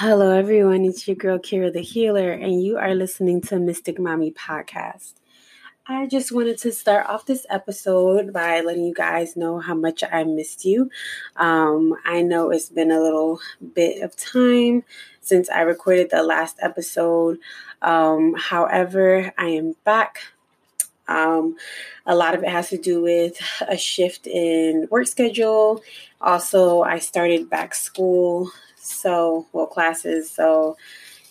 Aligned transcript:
Hello, 0.00 0.30
everyone. 0.30 0.84
It's 0.84 1.08
your 1.08 1.16
girl, 1.16 1.40
Kira 1.40 1.72
the 1.72 1.80
Healer, 1.80 2.30
and 2.30 2.62
you 2.62 2.78
are 2.78 2.94
listening 2.94 3.40
to 3.40 3.58
Mystic 3.58 3.98
Mommy 3.98 4.30
Podcast. 4.30 5.14
I 5.88 6.06
just 6.06 6.30
wanted 6.30 6.58
to 6.58 6.70
start 6.70 7.08
off 7.08 7.26
this 7.26 7.44
episode 7.50 8.32
by 8.32 8.60
letting 8.60 8.84
you 8.84 8.94
guys 8.94 9.36
know 9.36 9.58
how 9.58 9.74
much 9.74 10.04
I 10.04 10.22
missed 10.22 10.64
you. 10.64 10.88
Um, 11.34 11.96
I 12.04 12.22
know 12.22 12.52
it's 12.52 12.68
been 12.68 12.92
a 12.92 13.00
little 13.00 13.40
bit 13.74 14.02
of 14.02 14.14
time 14.14 14.84
since 15.20 15.50
I 15.50 15.62
recorded 15.62 16.10
the 16.10 16.22
last 16.22 16.58
episode. 16.62 17.40
Um, 17.82 18.36
however, 18.38 19.32
I 19.36 19.46
am 19.46 19.74
back. 19.82 20.20
Um, 21.08 21.56
a 22.06 22.14
lot 22.14 22.36
of 22.36 22.44
it 22.44 22.50
has 22.50 22.68
to 22.68 22.78
do 22.78 23.02
with 23.02 23.36
a 23.66 23.76
shift 23.76 24.28
in 24.28 24.86
work 24.92 25.08
schedule. 25.08 25.82
Also, 26.20 26.82
I 26.82 27.00
started 27.00 27.50
back 27.50 27.74
school 27.74 28.52
so, 28.98 29.46
well, 29.52 29.66
classes. 29.66 30.30
So, 30.30 30.76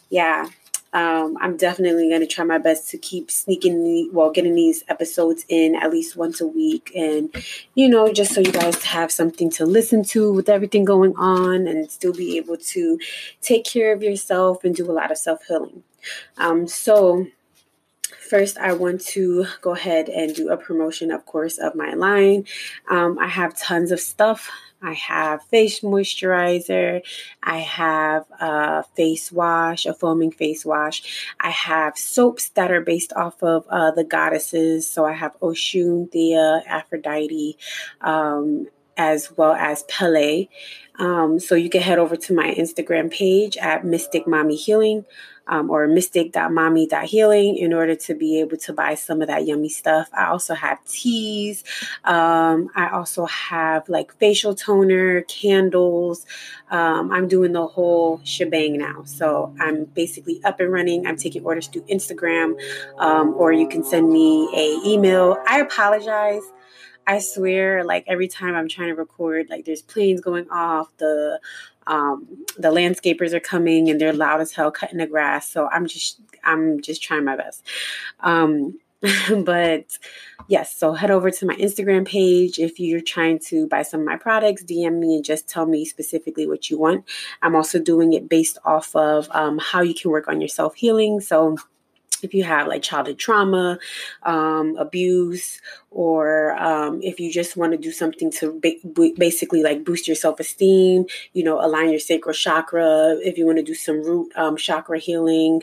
yeah, 0.09 0.47
um, 0.93 1.37
I'm 1.41 1.57
definitely 1.57 2.09
going 2.09 2.21
to 2.21 2.27
try 2.27 2.43
my 2.45 2.57
best 2.57 2.89
to 2.89 2.97
keep 2.97 3.29
sneaking, 3.29 3.83
the, 3.83 4.09
well, 4.11 4.31
getting 4.31 4.55
these 4.55 4.83
episodes 4.87 5.45
in 5.49 5.75
at 5.75 5.91
least 5.91 6.15
once 6.15 6.39
a 6.39 6.47
week. 6.47 6.91
And, 6.95 7.29
you 7.75 7.89
know, 7.89 8.11
just 8.13 8.33
so 8.33 8.39
you 8.39 8.51
guys 8.51 8.83
have 8.83 9.11
something 9.11 9.49
to 9.51 9.65
listen 9.65 10.03
to 10.05 10.31
with 10.31 10.49
everything 10.49 10.85
going 10.85 11.15
on 11.17 11.67
and 11.67 11.91
still 11.91 12.13
be 12.13 12.37
able 12.37 12.57
to 12.57 12.99
take 13.41 13.65
care 13.65 13.93
of 13.93 14.01
yourself 14.01 14.63
and 14.63 14.75
do 14.75 14.89
a 14.89 14.93
lot 14.93 15.11
of 15.11 15.17
self 15.17 15.45
healing. 15.45 15.83
Um, 16.37 16.67
so, 16.67 17.27
First, 18.29 18.57
I 18.57 18.73
want 18.73 19.01
to 19.07 19.45
go 19.61 19.73
ahead 19.73 20.09
and 20.09 20.35
do 20.35 20.49
a 20.49 20.57
promotion, 20.57 21.11
of 21.11 21.25
course, 21.25 21.57
of 21.57 21.75
my 21.75 21.93
line. 21.93 22.45
Um, 22.89 23.17
I 23.19 23.27
have 23.27 23.57
tons 23.57 23.91
of 23.91 23.99
stuff 23.99 24.49
I 24.81 24.93
have 24.93 25.43
face 25.45 25.79
moisturizer. 25.79 27.01
I 27.41 27.57
have 27.57 28.25
a 28.39 28.83
face 28.95 29.31
wash, 29.31 29.85
a 29.85 29.93
foaming 29.93 30.31
face 30.31 30.65
wash. 30.65 31.25
I 31.39 31.49
have 31.49 31.97
soaps 31.97 32.49
that 32.49 32.71
are 32.71 32.81
based 32.81 33.13
off 33.13 33.41
of 33.41 33.65
uh, 33.69 33.91
the 33.91 34.03
goddesses. 34.03 34.87
So 34.87 35.05
I 35.05 35.13
have 35.13 35.39
Oshun, 35.39 36.11
Thea, 36.11 36.61
Aphrodite, 36.67 37.57
um, 38.01 38.67
as 38.95 39.35
well 39.35 39.53
as 39.53 39.83
Pele. 39.83 40.47
Um, 40.99 41.39
so 41.39 41.55
you 41.55 41.69
can 41.69 41.81
head 41.81 41.99
over 41.99 42.15
to 42.15 42.33
my 42.33 42.53
Instagram 42.53 43.11
page 43.11 43.57
at 43.57 43.85
Mystic 43.85 44.27
Mommy 44.27 44.55
Healing 44.55 45.05
um, 45.47 45.69
or 45.69 45.87
mystic.mommy.healing 45.87 47.57
in 47.57 47.73
order 47.73 47.95
to 47.95 48.13
be 48.13 48.39
able 48.39 48.57
to 48.57 48.73
buy 48.73 48.95
some 48.95 49.21
of 49.21 49.27
that 49.27 49.45
yummy 49.45 49.69
stuff. 49.69 50.09
I 50.13 50.27
also 50.27 50.53
have 50.53 50.83
teas. 50.85 51.63
Um, 52.03 52.69
I 52.75 52.89
also 52.89 53.25
have 53.25 53.87
like 53.89 54.13
facial 54.15 54.55
toner, 54.55 55.21
candles. 55.21 56.25
Um, 56.69 57.11
I'm 57.11 57.27
doing 57.27 57.53
the 57.53 57.67
whole 57.67 58.19
shebang 58.23 58.77
now. 58.77 59.03
So 59.05 59.55
I'm 59.59 59.85
basically 59.85 60.41
up 60.43 60.59
and 60.59 60.71
running. 60.71 61.07
I'm 61.07 61.17
taking 61.17 61.43
orders 61.43 61.67
through 61.67 61.83
Instagram 61.83 62.59
um, 62.97 63.33
or 63.37 63.51
you 63.51 63.67
can 63.67 63.83
send 63.83 64.11
me 64.11 64.49
a 64.55 64.87
email. 64.87 65.37
I 65.47 65.59
apologize. 65.59 66.43
I 67.07 67.19
swear, 67.19 67.85
like 67.85 68.03
every 68.07 68.27
time 68.27 68.53
I'm 68.53 68.67
trying 68.67 68.89
to 68.89 68.95
record, 68.95 69.49
like 69.49 69.63
there's 69.65 69.81
planes 69.81 70.19
going 70.19 70.49
off, 70.51 70.95
the 70.97 71.39
um, 71.87 72.45
the 72.57 72.67
landscapers 72.67 73.31
are 73.33 73.39
coming 73.39 73.89
and 73.89 73.99
they're 73.99 74.11
loud 74.11 74.41
as 74.41 74.51
hell 74.51 74.71
cutting 74.71 74.97
the 74.97 75.07
grass. 75.07 75.49
So 75.49 75.69
I'm 75.71 75.87
just 75.87 76.19
I'm 76.43 76.81
just 76.81 77.01
trying 77.01 77.23
my 77.23 77.37
best. 77.37 77.65
Um, 78.19 78.77
but 79.45 79.97
yes, 80.47 80.75
so 80.75 80.93
head 80.93 81.11
over 81.11 81.31
to 81.31 81.45
my 81.45 81.55
Instagram 81.55 82.05
page 82.05 82.59
if 82.59 82.79
you're 82.79 82.99
trying 82.99 83.39
to 83.39 83.67
buy 83.67 83.83
some 83.83 84.01
of 84.01 84.05
my 84.05 84.17
products. 84.17 84.63
DM 84.63 84.99
me 84.99 85.15
and 85.15 85.23
just 85.23 85.47
tell 85.47 85.65
me 85.65 85.85
specifically 85.85 86.45
what 86.45 86.69
you 86.69 86.77
want. 86.77 87.05
I'm 87.41 87.55
also 87.55 87.79
doing 87.79 88.13
it 88.13 88.27
based 88.27 88.57
off 88.65 88.95
of 88.95 89.29
um, 89.31 89.59
how 89.59 89.81
you 89.81 89.93
can 89.93 90.11
work 90.11 90.27
on 90.27 90.41
your 90.41 90.49
self 90.49 90.75
healing. 90.75 91.21
So 91.21 91.57
if 92.23 92.33
you 92.33 92.43
have 92.43 92.67
like 92.67 92.81
childhood 92.81 93.17
trauma, 93.17 93.79
um, 94.23 94.75
abuse, 94.77 95.61
or 95.91 96.55
um, 96.57 97.01
if 97.01 97.19
you 97.19 97.31
just 97.31 97.57
want 97.57 97.71
to 97.71 97.77
do 97.77 97.91
something 97.91 98.31
to 98.31 98.59
ba- 98.61 99.11
basically 99.17 99.63
like 99.63 99.83
boost 99.85 100.07
your 100.07 100.15
self 100.15 100.39
esteem, 100.39 101.05
you 101.33 101.43
know, 101.43 101.63
align 101.63 101.89
your 101.89 101.99
sacral 101.99 102.33
chakra, 102.33 103.17
if 103.23 103.37
you 103.37 103.45
want 103.45 103.57
to 103.57 103.63
do 103.63 103.73
some 103.73 104.03
root 104.03 104.31
um, 104.35 104.57
chakra 104.57 104.99
healing, 104.99 105.61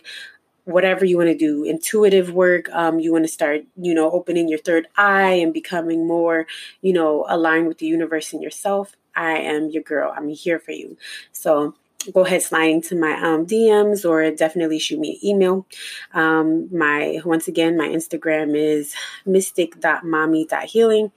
whatever 0.65 1.05
you 1.05 1.17
want 1.19 1.29
to 1.29 1.37
do, 1.37 1.65
intuitive 1.65 2.33
work, 2.33 2.69
um, 2.73 2.99
you 2.99 3.13
want 3.13 3.25
to 3.25 3.29
start, 3.29 3.63
you 3.77 3.95
know, 3.95 4.11
opening 4.11 4.49
your 4.49 4.59
third 4.59 4.89
eye 4.97 5.33
and 5.33 5.53
becoming 5.53 6.07
more, 6.07 6.47
you 6.81 6.93
know, 6.93 7.27
aligned 7.29 7.69
with 7.69 7.79
the 7.79 7.87
universe 7.87 8.33
and 8.33 8.43
yourself. 8.43 8.97
I 9.15 9.39
am 9.39 9.69
your 9.71 9.83
girl. 9.83 10.13
I'm 10.17 10.29
here 10.29 10.59
for 10.59 10.73
you. 10.73 10.97
So, 11.33 11.75
go 12.13 12.25
ahead 12.25 12.43
sliding 12.43 12.81
to 12.83 12.97
my 12.97 13.13
um, 13.15 13.47
DMs 13.47 14.09
or 14.09 14.31
definitely 14.31 14.79
shoot 14.79 14.99
me 14.99 15.13
an 15.13 15.19
email. 15.29 15.67
Um, 16.13 16.69
my 16.77 17.21
once 17.25 17.49
again, 17.49 17.77
my 17.77 17.89
Instagram 17.89 18.57
is 18.57 18.95
mystic.mommy.healing. 19.27 21.13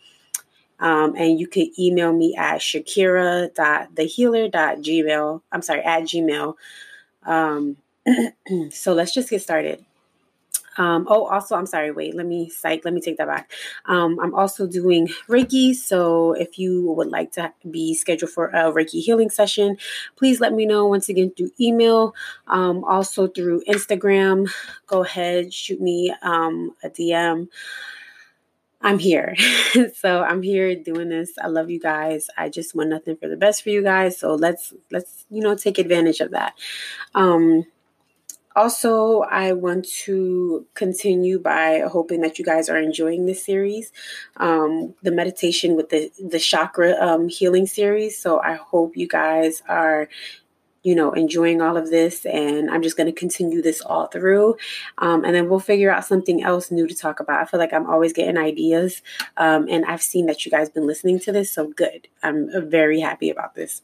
Um, 0.79 1.15
and 1.15 1.39
you 1.39 1.47
can 1.47 1.71
email 1.79 2.13
me 2.13 2.35
at 2.37 2.59
shakira.thehealer.gmail. 2.59 5.41
I'm 5.51 5.63
sorry, 5.63 5.81
at 5.81 6.03
gmail. 6.03 6.53
Um, 7.25 7.77
so 8.71 8.93
let's 8.93 9.11
just 9.13 9.29
get 9.29 9.41
started. 9.41 9.83
Um, 10.77 11.07
oh, 11.09 11.25
also, 11.25 11.55
I'm 11.55 11.65
sorry. 11.65 11.91
Wait, 11.91 12.15
let 12.15 12.25
me 12.25 12.49
psych. 12.49 12.85
Let 12.85 12.93
me 12.93 13.01
take 13.01 13.17
that 13.17 13.27
back. 13.27 13.51
Um, 13.85 14.19
I'm 14.19 14.33
also 14.33 14.67
doing 14.67 15.07
Reiki. 15.27 15.75
So 15.75 16.33
if 16.33 16.57
you 16.59 16.91
would 16.91 17.07
like 17.07 17.31
to 17.33 17.53
be 17.69 17.93
scheduled 17.93 18.31
for 18.31 18.47
a 18.47 18.71
Reiki 18.71 19.01
healing 19.01 19.29
session, 19.29 19.77
please 20.15 20.39
let 20.39 20.53
me 20.53 20.65
know 20.65 20.87
once 20.87 21.09
again 21.09 21.31
through 21.35 21.51
email, 21.59 22.15
um, 22.47 22.83
also 22.83 23.27
through 23.27 23.63
Instagram. 23.67 24.49
Go 24.85 25.03
ahead, 25.03 25.53
shoot 25.53 25.81
me 25.81 26.13
um, 26.21 26.71
a 26.83 26.89
DM. 26.89 27.47
I'm 28.81 28.99
here. 28.99 29.35
so 29.95 30.21
I'm 30.21 30.43
here 30.43 30.75
doing 30.75 31.09
this. 31.09 31.31
I 31.41 31.47
love 31.47 31.69
you 31.69 31.79
guys. 31.79 32.27
I 32.37 32.49
just 32.49 32.75
want 32.75 32.89
nothing 32.89 33.17
for 33.17 33.27
the 33.27 33.35
best 33.35 33.63
for 33.63 33.69
you 33.69 33.81
guys. 33.81 34.19
So 34.19 34.35
let's 34.35 34.73
let's 34.91 35.25
you 35.29 35.41
know 35.41 35.55
take 35.55 35.79
advantage 35.79 36.19
of 36.19 36.31
that. 36.31 36.53
Um 37.15 37.65
also, 38.57 39.21
I 39.21 39.53
want 39.53 39.87
to 40.05 40.65
continue 40.73 41.39
by 41.39 41.83
hoping 41.89 42.21
that 42.21 42.39
you 42.39 42.43
guys 42.43 42.69
are 42.69 42.77
enjoying 42.77 43.25
this 43.25 43.45
series, 43.45 43.91
um, 44.37 44.95
the 45.03 45.11
meditation 45.11 45.75
with 45.75 45.89
the 45.89 46.11
the 46.19 46.39
chakra 46.39 46.93
um, 46.99 47.29
healing 47.29 47.67
series. 47.67 48.17
So 48.17 48.41
I 48.41 48.55
hope 48.55 48.97
you 48.97 49.07
guys 49.07 49.61
are 49.69 50.09
you 50.83 50.95
know, 50.95 51.11
enjoying 51.11 51.61
all 51.61 51.75
of 51.75 51.89
this. 51.89 52.25
And 52.25 52.71
I'm 52.71 52.81
just 52.81 52.95
going 52.95 53.13
to 53.13 53.19
continue 53.19 53.61
this 53.61 53.81
all 53.81 54.07
through. 54.07 54.55
Um, 54.99 55.25
and 55.25 55.35
then 55.35 55.49
we'll 55.49 55.59
figure 55.59 55.91
out 55.91 56.05
something 56.05 56.41
else 56.41 56.71
new 56.71 56.87
to 56.87 56.95
talk 56.95 57.19
about. 57.19 57.41
I 57.41 57.45
feel 57.45 57.59
like 57.59 57.73
I'm 57.73 57.89
always 57.89 58.13
getting 58.13 58.37
ideas. 58.37 59.01
Um, 59.35 59.67
and 59.69 59.83
I've 59.83 60.01
seen 60.01 60.27
that 60.27 60.45
you 60.45 60.51
guys 60.51 60.69
been 60.69 60.87
listening 60.87 61.19
to 61.21 61.33
this. 61.33 61.51
So 61.51 61.67
good. 61.67 62.07
I'm 62.23 62.49
very 62.69 63.01
happy 63.01 63.29
about 63.29 63.53
this. 63.53 63.81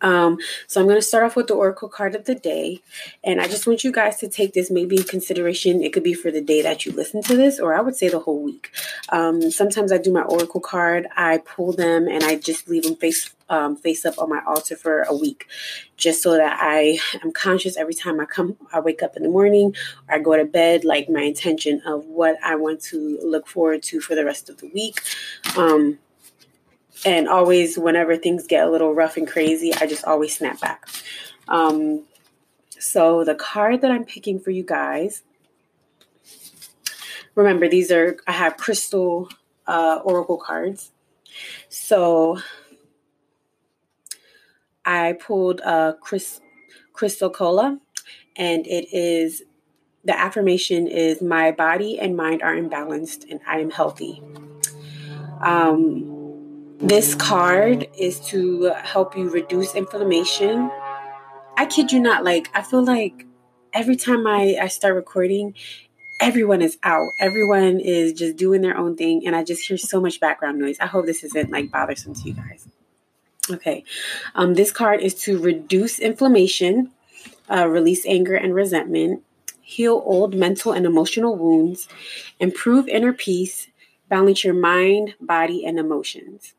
Um, 0.00 0.38
so 0.66 0.80
I'm 0.80 0.86
going 0.86 0.98
to 0.98 1.02
start 1.02 1.24
off 1.24 1.36
with 1.36 1.48
the 1.48 1.54
Oracle 1.54 1.88
card 1.88 2.14
of 2.14 2.24
the 2.24 2.34
day. 2.34 2.80
And 3.24 3.40
I 3.40 3.48
just 3.48 3.66
want 3.66 3.84
you 3.84 3.92
guys 3.92 4.18
to 4.18 4.28
take 4.28 4.52
this 4.54 4.70
maybe 4.70 4.96
in 4.96 5.04
consideration. 5.04 5.82
It 5.82 5.92
could 5.92 6.02
be 6.02 6.14
for 6.14 6.30
the 6.30 6.40
day 6.40 6.62
that 6.62 6.86
you 6.86 6.92
listen 6.92 7.22
to 7.22 7.36
this, 7.36 7.58
or 7.58 7.74
I 7.74 7.80
would 7.80 7.96
say 7.96 8.08
the 8.08 8.20
whole 8.20 8.42
week. 8.42 8.70
Um, 9.10 9.50
sometimes 9.50 9.92
I 9.92 9.98
do 9.98 10.12
my 10.12 10.22
Oracle 10.22 10.60
card, 10.60 11.08
I 11.16 11.38
pull 11.38 11.72
them 11.72 12.08
and 12.08 12.22
I 12.24 12.36
just 12.36 12.68
leave 12.68 12.84
them 12.84 12.96
face 12.96 13.30
um, 13.50 13.76
face 13.76 14.04
up 14.04 14.18
on 14.18 14.28
my 14.28 14.42
altar 14.46 14.76
for 14.76 15.02
a 15.02 15.16
week, 15.16 15.46
just 15.96 16.22
so 16.22 16.36
that 16.36 16.58
I 16.60 16.98
am 17.22 17.32
conscious 17.32 17.76
every 17.76 17.94
time 17.94 18.20
I 18.20 18.26
come, 18.26 18.56
I 18.72 18.80
wake 18.80 19.02
up 19.02 19.16
in 19.16 19.22
the 19.22 19.28
morning, 19.28 19.74
or 20.08 20.16
I 20.16 20.18
go 20.18 20.36
to 20.36 20.44
bed, 20.44 20.84
like 20.84 21.08
my 21.08 21.22
intention 21.22 21.80
of 21.86 22.04
what 22.04 22.36
I 22.44 22.56
want 22.56 22.82
to 22.82 23.18
look 23.22 23.46
forward 23.46 23.82
to 23.84 24.00
for 24.00 24.14
the 24.14 24.24
rest 24.24 24.50
of 24.50 24.58
the 24.58 24.68
week. 24.68 25.00
Um, 25.56 25.98
and 27.04 27.28
always 27.28 27.78
whenever 27.78 28.16
things 28.16 28.46
get 28.46 28.66
a 28.66 28.70
little 28.70 28.94
rough 28.94 29.16
and 29.16 29.28
crazy 29.28 29.72
i 29.74 29.86
just 29.86 30.04
always 30.04 30.36
snap 30.36 30.60
back. 30.60 30.88
Um, 31.48 32.04
so 32.78 33.24
the 33.24 33.34
card 33.34 33.80
that 33.80 33.90
i'm 33.90 34.04
picking 34.04 34.38
for 34.38 34.50
you 34.50 34.62
guys 34.62 35.22
remember 37.34 37.68
these 37.68 37.90
are 37.90 38.16
i 38.26 38.32
have 38.32 38.56
crystal 38.56 39.28
uh, 39.66 40.00
oracle 40.04 40.38
cards. 40.38 40.92
So 41.68 42.38
i 44.84 45.16
pulled 45.20 45.60
a 45.60 45.96
Chris, 46.00 46.40
crystal 46.92 47.30
cola 47.30 47.78
and 48.36 48.66
it 48.66 48.88
is 48.92 49.42
the 50.04 50.18
affirmation 50.18 50.86
is 50.86 51.20
my 51.20 51.50
body 51.50 51.98
and 51.98 52.16
mind 52.16 52.42
are 52.42 52.54
imbalanced 52.54 53.28
and 53.30 53.40
i 53.46 53.58
am 53.58 53.70
healthy. 53.70 54.22
Um, 55.40 56.17
this 56.80 57.14
card 57.14 57.88
is 57.98 58.20
to 58.28 58.72
help 58.82 59.16
you 59.16 59.30
reduce 59.30 59.74
inflammation. 59.74 60.70
I 61.56 61.66
kid 61.66 61.92
you 61.92 62.00
not, 62.00 62.24
like, 62.24 62.50
I 62.54 62.62
feel 62.62 62.84
like 62.84 63.26
every 63.72 63.96
time 63.96 64.26
I, 64.26 64.58
I 64.60 64.68
start 64.68 64.94
recording, 64.94 65.54
everyone 66.20 66.62
is 66.62 66.78
out. 66.84 67.08
Everyone 67.20 67.80
is 67.80 68.12
just 68.12 68.36
doing 68.36 68.62
their 68.62 68.76
own 68.78 68.96
thing, 68.96 69.26
and 69.26 69.36
I 69.36 69.44
just 69.44 69.66
hear 69.66 69.78
so 69.78 70.00
much 70.00 70.20
background 70.20 70.58
noise. 70.58 70.78
I 70.80 70.86
hope 70.86 71.06
this 71.06 71.24
isn't 71.24 71.50
like 71.50 71.70
bothersome 71.70 72.14
to 72.14 72.22
you 72.22 72.34
guys. 72.34 72.68
Okay, 73.50 73.84
um, 74.34 74.54
this 74.54 74.72
card 74.72 75.00
is 75.00 75.14
to 75.22 75.38
reduce 75.40 75.98
inflammation. 75.98 76.90
uh, 77.50 77.68
release 77.68 78.06
anger 78.06 78.34
and 78.34 78.54
resentment, 78.54 79.22
heal 79.62 80.02
old 80.04 80.34
mental 80.34 80.72
and 80.72 80.86
emotional 80.86 81.36
wounds, 81.36 81.88
improve 82.40 82.88
inner 82.88 83.12
peace, 83.12 83.68
balance 84.08 84.44
your 84.44 84.54
mind, 84.54 85.14
body, 85.20 85.64
and 85.64 85.78
emotions. 85.78 86.54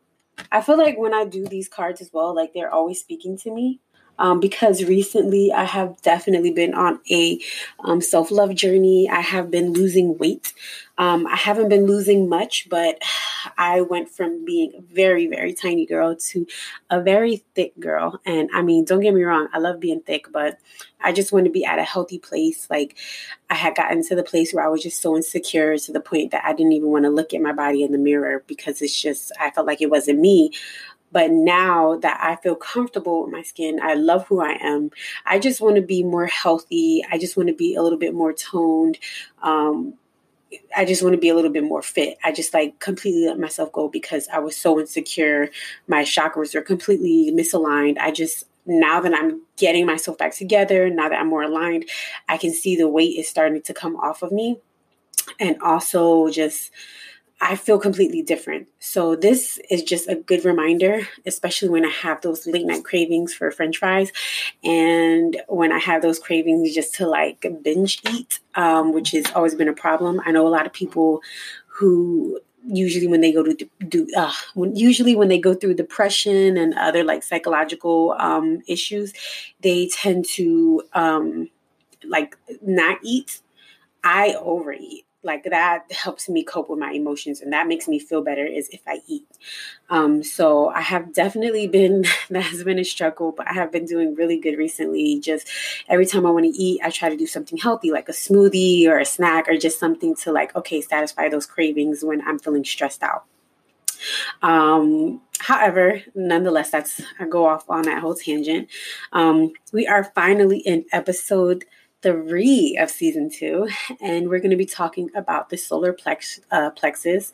I 0.52 0.60
feel 0.60 0.78
like 0.78 0.98
when 0.98 1.14
I 1.14 1.24
do 1.24 1.46
these 1.46 1.68
cards 1.68 2.00
as 2.00 2.12
well, 2.12 2.34
like 2.34 2.52
they're 2.54 2.72
always 2.72 3.00
speaking 3.00 3.36
to 3.38 3.52
me 3.52 3.80
um, 4.20 4.38
because 4.38 4.84
recently 4.84 5.50
I 5.50 5.64
have 5.64 6.00
definitely 6.02 6.52
been 6.52 6.74
on 6.74 7.00
a 7.10 7.40
um, 7.80 8.00
self 8.02 8.30
love 8.30 8.54
journey. 8.54 9.08
I 9.10 9.20
have 9.20 9.50
been 9.50 9.72
losing 9.72 10.18
weight. 10.18 10.52
Um, 10.98 11.26
I 11.26 11.36
haven't 11.36 11.70
been 11.70 11.86
losing 11.86 12.28
much, 12.28 12.68
but 12.68 13.00
I 13.56 13.80
went 13.80 14.10
from 14.10 14.44
being 14.44 14.72
a 14.76 14.94
very, 14.94 15.26
very 15.26 15.54
tiny 15.54 15.86
girl 15.86 16.14
to 16.14 16.46
a 16.90 17.00
very 17.00 17.42
thick 17.54 17.72
girl. 17.80 18.20
And 18.26 18.50
I 18.52 18.60
mean, 18.60 18.84
don't 18.84 19.00
get 19.00 19.14
me 19.14 19.22
wrong, 19.22 19.48
I 19.54 19.58
love 19.58 19.80
being 19.80 20.02
thick, 20.02 20.26
but 20.30 20.58
I 21.00 21.12
just 21.12 21.32
want 21.32 21.46
to 21.46 21.50
be 21.50 21.64
at 21.64 21.78
a 21.78 21.84
healthy 21.84 22.18
place. 22.18 22.68
Like, 22.68 22.98
I 23.48 23.54
had 23.54 23.74
gotten 23.74 24.06
to 24.08 24.14
the 24.14 24.22
place 24.22 24.52
where 24.52 24.64
I 24.64 24.68
was 24.68 24.82
just 24.82 25.00
so 25.00 25.16
insecure 25.16 25.78
to 25.78 25.92
the 25.92 26.00
point 26.00 26.32
that 26.32 26.44
I 26.44 26.52
didn't 26.52 26.72
even 26.72 26.90
want 26.90 27.04
to 27.06 27.10
look 27.10 27.32
at 27.32 27.40
my 27.40 27.52
body 27.52 27.82
in 27.82 27.92
the 27.92 27.98
mirror 27.98 28.44
because 28.46 28.82
it's 28.82 29.00
just, 29.00 29.32
I 29.40 29.50
felt 29.50 29.66
like 29.66 29.80
it 29.80 29.90
wasn't 29.90 30.20
me. 30.20 30.52
But 31.12 31.30
now 31.30 31.96
that 31.98 32.20
I 32.22 32.36
feel 32.36 32.54
comfortable 32.54 33.24
with 33.24 33.32
my 33.32 33.42
skin, 33.42 33.80
I 33.82 33.94
love 33.94 34.26
who 34.28 34.40
I 34.40 34.56
am. 34.60 34.90
I 35.26 35.38
just 35.38 35.60
want 35.60 35.76
to 35.76 35.82
be 35.82 36.04
more 36.04 36.26
healthy. 36.26 37.04
I 37.10 37.18
just 37.18 37.36
want 37.36 37.48
to 37.48 37.54
be 37.54 37.74
a 37.74 37.82
little 37.82 37.98
bit 37.98 38.14
more 38.14 38.32
toned. 38.32 38.98
Um, 39.42 39.94
I 40.76 40.84
just 40.84 41.02
want 41.02 41.14
to 41.14 41.20
be 41.20 41.28
a 41.28 41.34
little 41.34 41.50
bit 41.50 41.64
more 41.64 41.82
fit. 41.82 42.18
I 42.24 42.32
just 42.32 42.54
like 42.54 42.78
completely 42.78 43.26
let 43.26 43.38
myself 43.38 43.72
go 43.72 43.88
because 43.88 44.28
I 44.28 44.38
was 44.38 44.56
so 44.56 44.78
insecure. 44.78 45.50
My 45.88 46.02
chakras 46.02 46.54
are 46.54 46.62
completely 46.62 47.32
misaligned. 47.32 47.98
I 47.98 48.10
just, 48.10 48.46
now 48.66 49.00
that 49.00 49.14
I'm 49.14 49.42
getting 49.56 49.86
myself 49.86 50.18
back 50.18 50.34
together, 50.34 50.90
now 50.90 51.08
that 51.08 51.20
I'm 51.20 51.28
more 51.28 51.42
aligned, 51.42 51.88
I 52.28 52.36
can 52.36 52.52
see 52.52 52.76
the 52.76 52.88
weight 52.88 53.18
is 53.18 53.28
starting 53.28 53.62
to 53.62 53.74
come 53.74 53.96
off 53.96 54.22
of 54.22 54.32
me. 54.32 54.58
And 55.38 55.60
also 55.62 56.28
just, 56.30 56.70
I 57.42 57.56
feel 57.56 57.78
completely 57.78 58.20
different. 58.20 58.68
So 58.80 59.16
this 59.16 59.58
is 59.70 59.82
just 59.82 60.08
a 60.08 60.14
good 60.14 60.44
reminder, 60.44 61.08
especially 61.24 61.70
when 61.70 61.86
I 61.86 61.90
have 61.90 62.20
those 62.20 62.46
late 62.46 62.66
night 62.66 62.84
cravings 62.84 63.32
for 63.32 63.50
french 63.50 63.78
fries 63.78 64.12
and 64.62 65.40
when 65.48 65.72
I 65.72 65.78
have 65.78 66.02
those 66.02 66.18
cravings 66.18 66.74
just 66.74 66.94
to 66.96 67.06
like 67.06 67.46
binge 67.62 68.02
eat, 68.12 68.40
um, 68.56 68.92
which 68.92 69.12
has 69.12 69.24
always 69.34 69.54
been 69.54 69.68
a 69.68 69.72
problem. 69.72 70.20
I 70.26 70.32
know 70.32 70.46
a 70.46 70.50
lot 70.50 70.66
of 70.66 70.74
people 70.74 71.22
who 71.66 72.38
usually 72.66 73.06
when 73.06 73.22
they 73.22 73.32
go 73.32 73.42
to 73.42 73.68
do 73.88 74.06
uh, 74.14 74.32
when, 74.52 74.76
usually 74.76 75.16
when 75.16 75.28
they 75.28 75.38
go 75.38 75.54
through 75.54 75.72
depression 75.72 76.58
and 76.58 76.74
other 76.74 77.02
like 77.02 77.22
psychological 77.22 78.14
um, 78.18 78.60
issues, 78.66 79.14
they 79.62 79.88
tend 79.88 80.26
to 80.26 80.82
um, 80.92 81.48
like 82.04 82.36
not 82.60 82.98
eat. 83.02 83.40
I 84.04 84.34
overeat 84.34 85.06
like 85.22 85.44
that 85.44 85.90
helps 85.92 86.28
me 86.28 86.42
cope 86.42 86.70
with 86.70 86.78
my 86.78 86.92
emotions 86.92 87.40
and 87.40 87.52
that 87.52 87.66
makes 87.66 87.86
me 87.86 87.98
feel 87.98 88.22
better 88.22 88.44
is 88.44 88.68
if 88.70 88.80
i 88.86 89.00
eat. 89.06 89.26
Um, 89.88 90.22
so 90.22 90.68
i 90.70 90.80
have 90.80 91.12
definitely 91.12 91.66
been 91.66 92.04
that 92.30 92.42
has 92.42 92.64
been 92.64 92.78
a 92.78 92.84
struggle 92.84 93.32
but 93.32 93.48
i 93.48 93.52
have 93.52 93.70
been 93.72 93.84
doing 93.84 94.14
really 94.14 94.38
good 94.38 94.56
recently. 94.56 95.20
Just 95.20 95.48
every 95.88 96.06
time 96.06 96.26
i 96.26 96.30
want 96.30 96.44
to 96.44 96.50
eat 96.50 96.80
i 96.82 96.90
try 96.90 97.08
to 97.08 97.16
do 97.16 97.26
something 97.26 97.58
healthy 97.58 97.90
like 97.90 98.08
a 98.08 98.12
smoothie 98.12 98.86
or 98.86 98.98
a 98.98 99.04
snack 99.04 99.48
or 99.48 99.56
just 99.56 99.78
something 99.78 100.14
to 100.16 100.32
like 100.32 100.54
okay 100.56 100.80
satisfy 100.80 101.28
those 101.28 101.46
cravings 101.46 102.04
when 102.04 102.20
i'm 102.26 102.38
feeling 102.38 102.64
stressed 102.64 103.02
out. 103.02 103.24
Um, 104.42 105.20
however, 105.38 106.02
nonetheless, 106.14 106.70
that's 106.70 107.00
I 107.18 107.26
go 107.26 107.46
off 107.46 107.68
on 107.68 107.82
that 107.82 108.00
whole 108.00 108.14
tangent. 108.14 108.68
Um, 109.12 109.52
we 109.72 109.86
are 109.86 110.04
finally 110.04 110.58
in 110.58 110.84
episode 110.92 111.64
three 112.02 112.76
of 112.80 112.90
season 112.90 113.30
two, 113.30 113.68
and 114.00 114.28
we're 114.28 114.38
going 114.38 114.50
to 114.50 114.56
be 114.56 114.66
talking 114.66 115.10
about 115.14 115.50
the 115.50 115.56
solar 115.56 115.92
plex, 115.92 116.40
uh, 116.50 116.70
plexus 116.70 117.32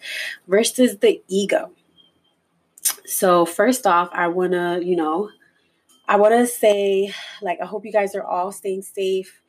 versus 0.49 0.99
the 0.99 1.23
ego. 1.29 1.71
So, 3.05 3.47
first 3.47 3.87
off, 3.87 4.09
I 4.13 4.29
want 4.29 4.53
to, 4.53 4.81
you 4.83 4.97
know, 4.97 5.31
I 6.09 6.17
want 6.17 6.35
to 6.35 6.47
say, 6.47 7.13
like, 7.43 7.61
I 7.61 7.67
hope 7.67 7.85
you 7.85 7.93
guys 7.93 8.15
are 8.15 8.23
all 8.23 8.53
staying 8.53 8.83
safe. 8.83 9.43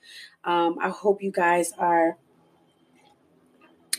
Um, 0.43 0.77
I 0.81 0.89
hope 0.89 1.21
you 1.21 1.31
guys 1.31 1.71
are, 1.77 2.17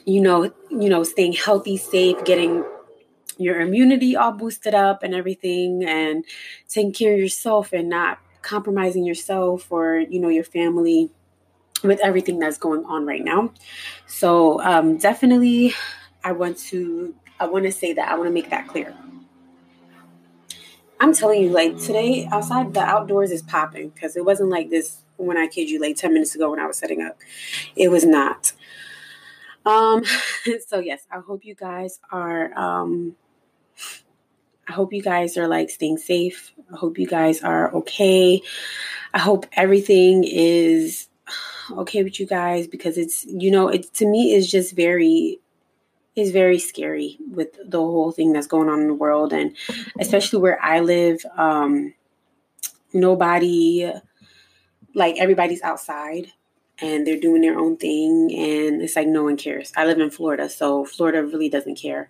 you 0.05 0.21
know, 0.21 0.53
you 0.71 0.88
know, 0.88 1.05
staying 1.05 1.35
healthy, 1.35 1.76
safe, 1.76 2.25
getting 2.25 2.64
your 3.37 3.61
immunity 3.61 4.17
all 4.17 4.32
boosted 4.32 4.75
up 4.75 5.03
and 5.03 5.14
everything, 5.14 5.85
and 5.85 6.25
taking 6.69 6.93
care 6.93 7.14
of 7.14 7.21
yourself 7.21 7.73
and 7.73 7.88
not 7.88 8.19
compromising 8.43 9.05
yourself 9.05 9.70
or 9.70 9.99
you 9.99 10.20
know 10.20 10.29
your 10.29 10.44
family 10.44 11.11
with 11.82 12.00
everything 12.00 12.38
that's 12.38 12.58
going 12.58 12.85
on 12.85 13.06
right 13.06 13.25
now. 13.25 13.52
So 14.06 14.61
um, 14.62 14.96
definitely 14.96 15.75
i 16.25 16.32
want 16.32 16.58
to 16.58 17.14
i 17.40 17.46
want 17.46 17.64
to 17.64 17.73
say 17.73 17.93
that 17.93 18.08
i 18.08 18.14
want 18.14 18.26
to 18.26 18.32
make 18.32 18.50
that 18.50 18.67
clear. 18.69 18.94
I'm 21.00 21.14
telling 21.14 21.43
you 21.43 21.50
like 21.50 21.79
today 21.79 22.29
outside 22.31 22.75
the 22.75 22.81
outdoors 22.81 23.31
is 23.31 23.43
popping 23.43 23.90
because 23.90 24.17
it 24.17 24.25
wasn't 24.25 24.50
like 24.50 24.70
this 24.70 25.05
when 25.17 25.37
i 25.37 25.46
kid 25.46 25.70
you 25.70 25.81
like 25.81 25.96
10 25.96 26.12
minutes 26.12 26.35
ago 26.35 26.50
when 26.50 26.61
i 26.61 26.67
was 26.67 26.76
setting 26.79 27.02
up. 27.02 27.19
It 27.76 27.88
was 27.90 28.05
not. 28.05 28.52
Um 29.64 30.05
so 30.67 30.79
yes 30.79 31.06
i 31.11 31.19
hope 31.19 31.44
you 31.44 31.55
guys 31.55 32.00
are 32.11 32.52
um 32.58 33.17
I 34.69 34.73
hope 34.73 34.93
you 34.93 35.03
guys 35.03 35.37
are 35.37 35.49
like 35.49 35.70
staying 35.70 35.99
safe. 35.99 36.53
I 36.73 36.76
hope 36.76 36.99
you 36.99 37.06
guys 37.06 37.43
are 37.43 37.75
okay. 37.75 38.43
I 39.15 39.19
hope 39.19 39.47
everything 39.55 40.25
is 40.25 41.09
okay 41.73 42.03
with 42.03 42.19
you 42.19 42.26
guys 42.26 42.67
because 42.67 42.97
it's 42.97 43.25
you 43.26 43.50
know 43.50 43.69
it 43.69 43.93
to 43.94 44.06
me 44.06 44.35
is 44.35 44.50
just 44.50 44.75
very 44.75 45.38
is 46.17 46.31
very 46.31 46.59
scary 46.59 47.19
with 47.31 47.56
the 47.65 47.79
whole 47.79 48.11
thing 48.11 48.32
that's 48.32 48.47
going 48.47 48.69
on 48.69 48.81
in 48.81 48.88
the 48.88 48.94
world 48.94 49.32
and 49.32 49.55
especially 50.00 50.41
where 50.41 50.61
I 50.62 50.81
live 50.81 51.25
um 51.37 51.94
nobody 52.93 53.91
like 54.94 55.17
everybody's 55.19 55.62
outside 55.62 56.32
and 56.81 57.06
they're 57.06 57.21
doing 57.21 57.43
their 57.43 57.59
own 57.59 57.76
thing 57.76 58.32
and 58.35 58.82
it's 58.82 58.97
like 58.97 59.06
no 59.09 59.25
one 59.25 59.37
cares. 59.37 59.73
I 59.76 59.85
live 59.85 59.99
in 59.99 60.11
Florida 60.11 60.49
so 60.49 60.85
Florida 60.85 61.23
really 61.23 61.49
doesn't 61.49 61.76
care. 61.76 62.09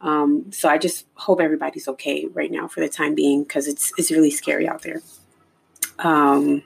Um, 0.00 0.50
so 0.50 0.68
I 0.68 0.78
just 0.78 1.06
hope 1.14 1.40
everybody's 1.40 1.88
okay 1.88 2.26
right 2.32 2.50
now 2.50 2.68
for 2.68 2.80
the 2.80 2.88
time 2.88 3.14
being 3.14 3.42
because 3.42 3.68
it's 3.68 3.92
it's 3.98 4.10
really 4.10 4.30
scary 4.30 4.68
out 4.68 4.82
there. 4.82 5.02
Um, 5.98 6.62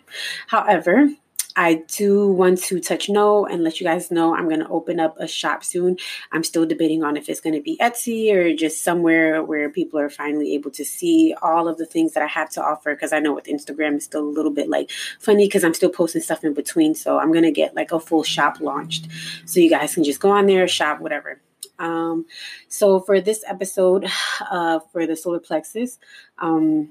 however, 0.47 1.09
I 1.57 1.85
do 1.97 2.29
want 2.29 2.59
to 2.65 2.81
touch 2.81 3.09
no 3.09 3.47
and 3.47 3.63
let 3.63 3.79
you 3.79 3.87
guys 3.87 4.11
know 4.11 4.35
I'm 4.35 4.49
going 4.49 4.61
to 4.61 4.69
open 4.69 4.99
up 4.99 5.17
a 5.21 5.29
shop 5.29 5.63
soon. 5.63 5.99
I'm 6.33 6.43
still 6.43 6.67
debating 6.67 7.05
on 7.05 7.17
if 7.17 7.29
it's 7.29 7.41
going 7.41 7.55
to 7.55 7.61
be 7.61 7.77
Etsy 7.81 8.35
or 8.35 8.55
just 8.55 8.83
somewhere 8.83 9.41
where 9.43 9.71
people 9.71 10.01
are 10.01 10.11
finally 10.11 10.55
able 10.55 10.73
to 10.73 10.85
see 10.85 11.33
all 11.43 11.69
of 11.69 11.79
the 11.79 11.87
things 11.87 12.13
that 12.15 12.25
I 12.25 12.27
have 12.27 12.51
to 12.51 12.63
offer. 12.63 12.95
Because 12.95 13.13
I 13.13 13.21
know 13.21 13.33
with 13.33 13.45
Instagram, 13.45 13.95
it's 13.95 14.05
still 14.05 14.25
a 14.25 14.29
little 14.29 14.51
bit 14.51 14.69
like 14.69 14.91
funny 15.21 15.47
because 15.47 15.63
I'm 15.63 15.75
still 15.75 15.91
posting 15.91 16.23
stuff 16.23 16.43
in 16.43 16.55
between. 16.55 16.95
So 16.97 17.19
I'm 17.19 17.31
going 17.31 17.45
to 17.45 17.53
get 17.53 17.77
like 17.77 17.93
a 17.93 18.01
full 18.01 18.25
shop 18.25 18.61
launched 18.61 19.07
so 19.45 19.61
you 19.61 19.71
guys 19.71 19.95
can 19.95 20.03
just 20.03 20.21
go 20.21 20.31
on 20.31 20.47
there, 20.47 20.67
shop, 20.67 21.01
whatever. 21.01 21.41
Um, 21.79 22.27
so 22.69 23.01
for 23.01 23.21
this 23.21 23.45
episode 23.47 24.07
uh, 24.51 24.81
for 24.93 25.07
the 25.07 25.17
solar 25.17 25.41
plexus, 25.41 25.99
um, 26.39 26.91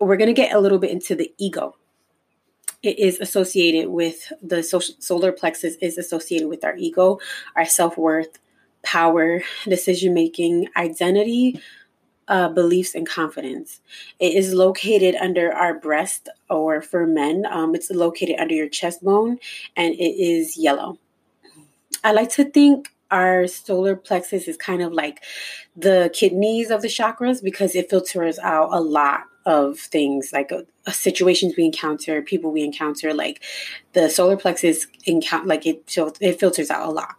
we're 0.00 0.16
going 0.16 0.28
to 0.28 0.34
get 0.34 0.54
a 0.54 0.60
little 0.60 0.78
bit 0.78 0.90
into 0.90 1.14
the 1.14 1.32
ego. 1.38 1.76
It 2.82 2.98
is 2.98 3.18
associated 3.20 3.88
with 3.88 4.32
the 4.42 4.62
social, 4.62 4.94
solar 4.98 5.32
plexus 5.32 5.76
is 5.76 5.98
associated 5.98 6.48
with 6.48 6.64
our 6.64 6.76
ego, 6.76 7.18
our 7.56 7.64
self 7.64 7.96
worth, 7.96 8.38
power, 8.82 9.42
decision 9.64 10.14
making, 10.14 10.68
identity, 10.76 11.60
uh, 12.28 12.48
beliefs, 12.48 12.94
and 12.94 13.06
confidence. 13.06 13.80
It 14.20 14.34
is 14.34 14.54
located 14.54 15.14
under 15.16 15.52
our 15.52 15.74
breast, 15.74 16.28
or 16.50 16.80
for 16.80 17.06
men, 17.06 17.46
um, 17.50 17.74
it's 17.74 17.90
located 17.90 18.36
under 18.38 18.54
your 18.54 18.68
chest 18.68 19.02
bone, 19.02 19.38
and 19.76 19.94
it 19.94 20.20
is 20.20 20.56
yellow. 20.56 20.98
I 22.04 22.12
like 22.12 22.30
to 22.30 22.44
think 22.44 22.92
our 23.10 23.46
solar 23.46 23.96
plexus 23.96 24.48
is 24.48 24.56
kind 24.56 24.82
of 24.82 24.92
like 24.92 25.22
the 25.76 26.10
kidneys 26.12 26.70
of 26.70 26.82
the 26.82 26.88
chakras 26.88 27.42
because 27.42 27.74
it 27.74 27.90
filters 27.90 28.38
out 28.38 28.68
a 28.72 28.80
lot 28.80 29.20
of 29.44 29.78
things 29.78 30.30
like 30.32 30.50
uh, 30.50 30.62
uh 30.86 30.90
situations 30.90 31.54
we 31.56 31.64
encounter 31.64 32.20
people 32.20 32.50
we 32.50 32.64
encounter 32.64 33.14
like 33.14 33.42
the 33.92 34.10
solar 34.10 34.36
plexus 34.36 34.88
encounter 35.04 35.46
like 35.46 35.64
it 35.64 35.96
it 36.20 36.40
filters 36.40 36.70
out 36.70 36.88
a 36.88 36.90
lot. 36.90 37.14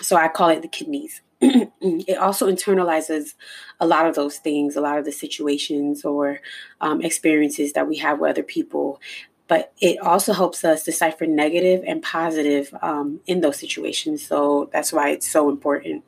So 0.00 0.16
i 0.16 0.28
call 0.28 0.48
it 0.50 0.62
the 0.62 0.68
kidneys. 0.68 1.20
It 1.84 2.18
also 2.18 2.48
internalizes 2.48 3.34
a 3.80 3.86
lot 3.86 4.06
of 4.06 4.14
those 4.14 4.38
things 4.38 4.76
a 4.76 4.80
lot 4.80 4.98
of 4.98 5.04
the 5.04 5.10
situations 5.10 6.04
or 6.04 6.40
um, 6.80 7.02
experiences 7.02 7.72
that 7.72 7.88
we 7.88 7.96
have 7.98 8.20
with 8.20 8.30
other 8.30 8.44
people 8.44 9.00
but 9.48 9.72
it 9.80 9.98
also 9.98 10.32
helps 10.32 10.64
us 10.64 10.84
decipher 10.84 11.26
negative 11.26 11.84
and 11.86 12.02
positive 12.02 12.74
um, 12.82 13.20
in 13.26 13.40
those 13.40 13.58
situations. 13.58 14.26
So 14.26 14.70
that's 14.72 14.92
why 14.92 15.10
it's 15.10 15.30
so 15.30 15.48
important. 15.48 16.04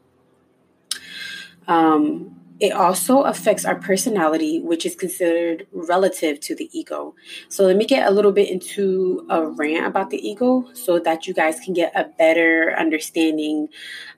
Um, 1.67 2.41
it 2.61 2.73
also 2.73 3.23
affects 3.23 3.65
our 3.65 3.75
personality, 3.75 4.61
which 4.61 4.87
is 4.87 4.95
considered 4.95 5.67
relative 5.73 6.39
to 6.41 6.55
the 6.55 6.71
ego. 6.73 7.15
So, 7.49 7.65
let 7.65 7.77
me 7.77 7.85
get 7.85 8.07
a 8.07 8.13
little 8.13 8.31
bit 8.31 8.49
into 8.49 9.27
a 9.29 9.45
rant 9.45 9.87
about 9.87 10.11
the 10.11 10.27
ego 10.27 10.69
so 10.73 11.01
that 11.01 11.27
you 11.27 11.35
guys 11.35 11.59
can 11.59 11.75
get 11.75 11.93
a 11.97 12.05
better 12.17 12.73
understanding 12.79 13.69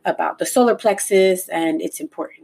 about 0.04 0.38
the 0.38 0.44
solar 0.44 0.74
plexus 0.74 1.48
and 1.48 1.80
its 1.80 1.98
importance. 1.98 2.35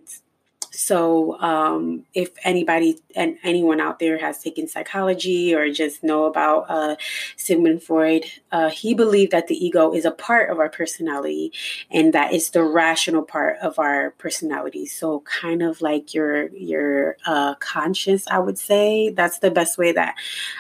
So, 0.75 1.38
um, 1.38 2.07
if 2.14 2.31
anybody 2.45 2.99
and 3.14 3.37
anyone 3.43 3.79
out 3.79 3.99
there 3.99 4.17
has 4.17 4.43
taken 4.43 4.67
psychology 4.67 5.55
or 5.55 5.71
just 5.71 6.02
know 6.02 6.25
about 6.25 6.64
uh, 6.71 6.97
Sigmund 7.37 7.83
Freud, 7.83 8.25
uh, 8.50 8.71
he 8.71 8.95
believed 8.95 9.33
that 9.33 9.49
the 9.49 9.55
ego 9.55 9.93
is 9.93 10.07
a 10.07 10.11
part 10.11 10.49
of 10.49 10.59
our 10.59 10.71
personality 10.71 11.52
and 11.91 12.14
that 12.14 12.33
it's 12.33 12.50
the 12.50 12.64
rational 12.64 13.23
part 13.23 13.59
of 13.59 13.79
our 13.79 14.12
personality. 14.12 14.87
So, 14.87 15.21
kind 15.21 15.62
of 15.62 15.83
like 15.83 16.14
your 16.14 16.49
your 16.55 17.19
uh, 17.26 17.55
conscience, 17.57 18.26
I 18.31 18.38
would 18.38 18.59
say. 18.59 19.11
That's 19.11 19.41
the 19.41 19.50
best 19.50 19.76
way 19.76 19.93
that 19.93 20.14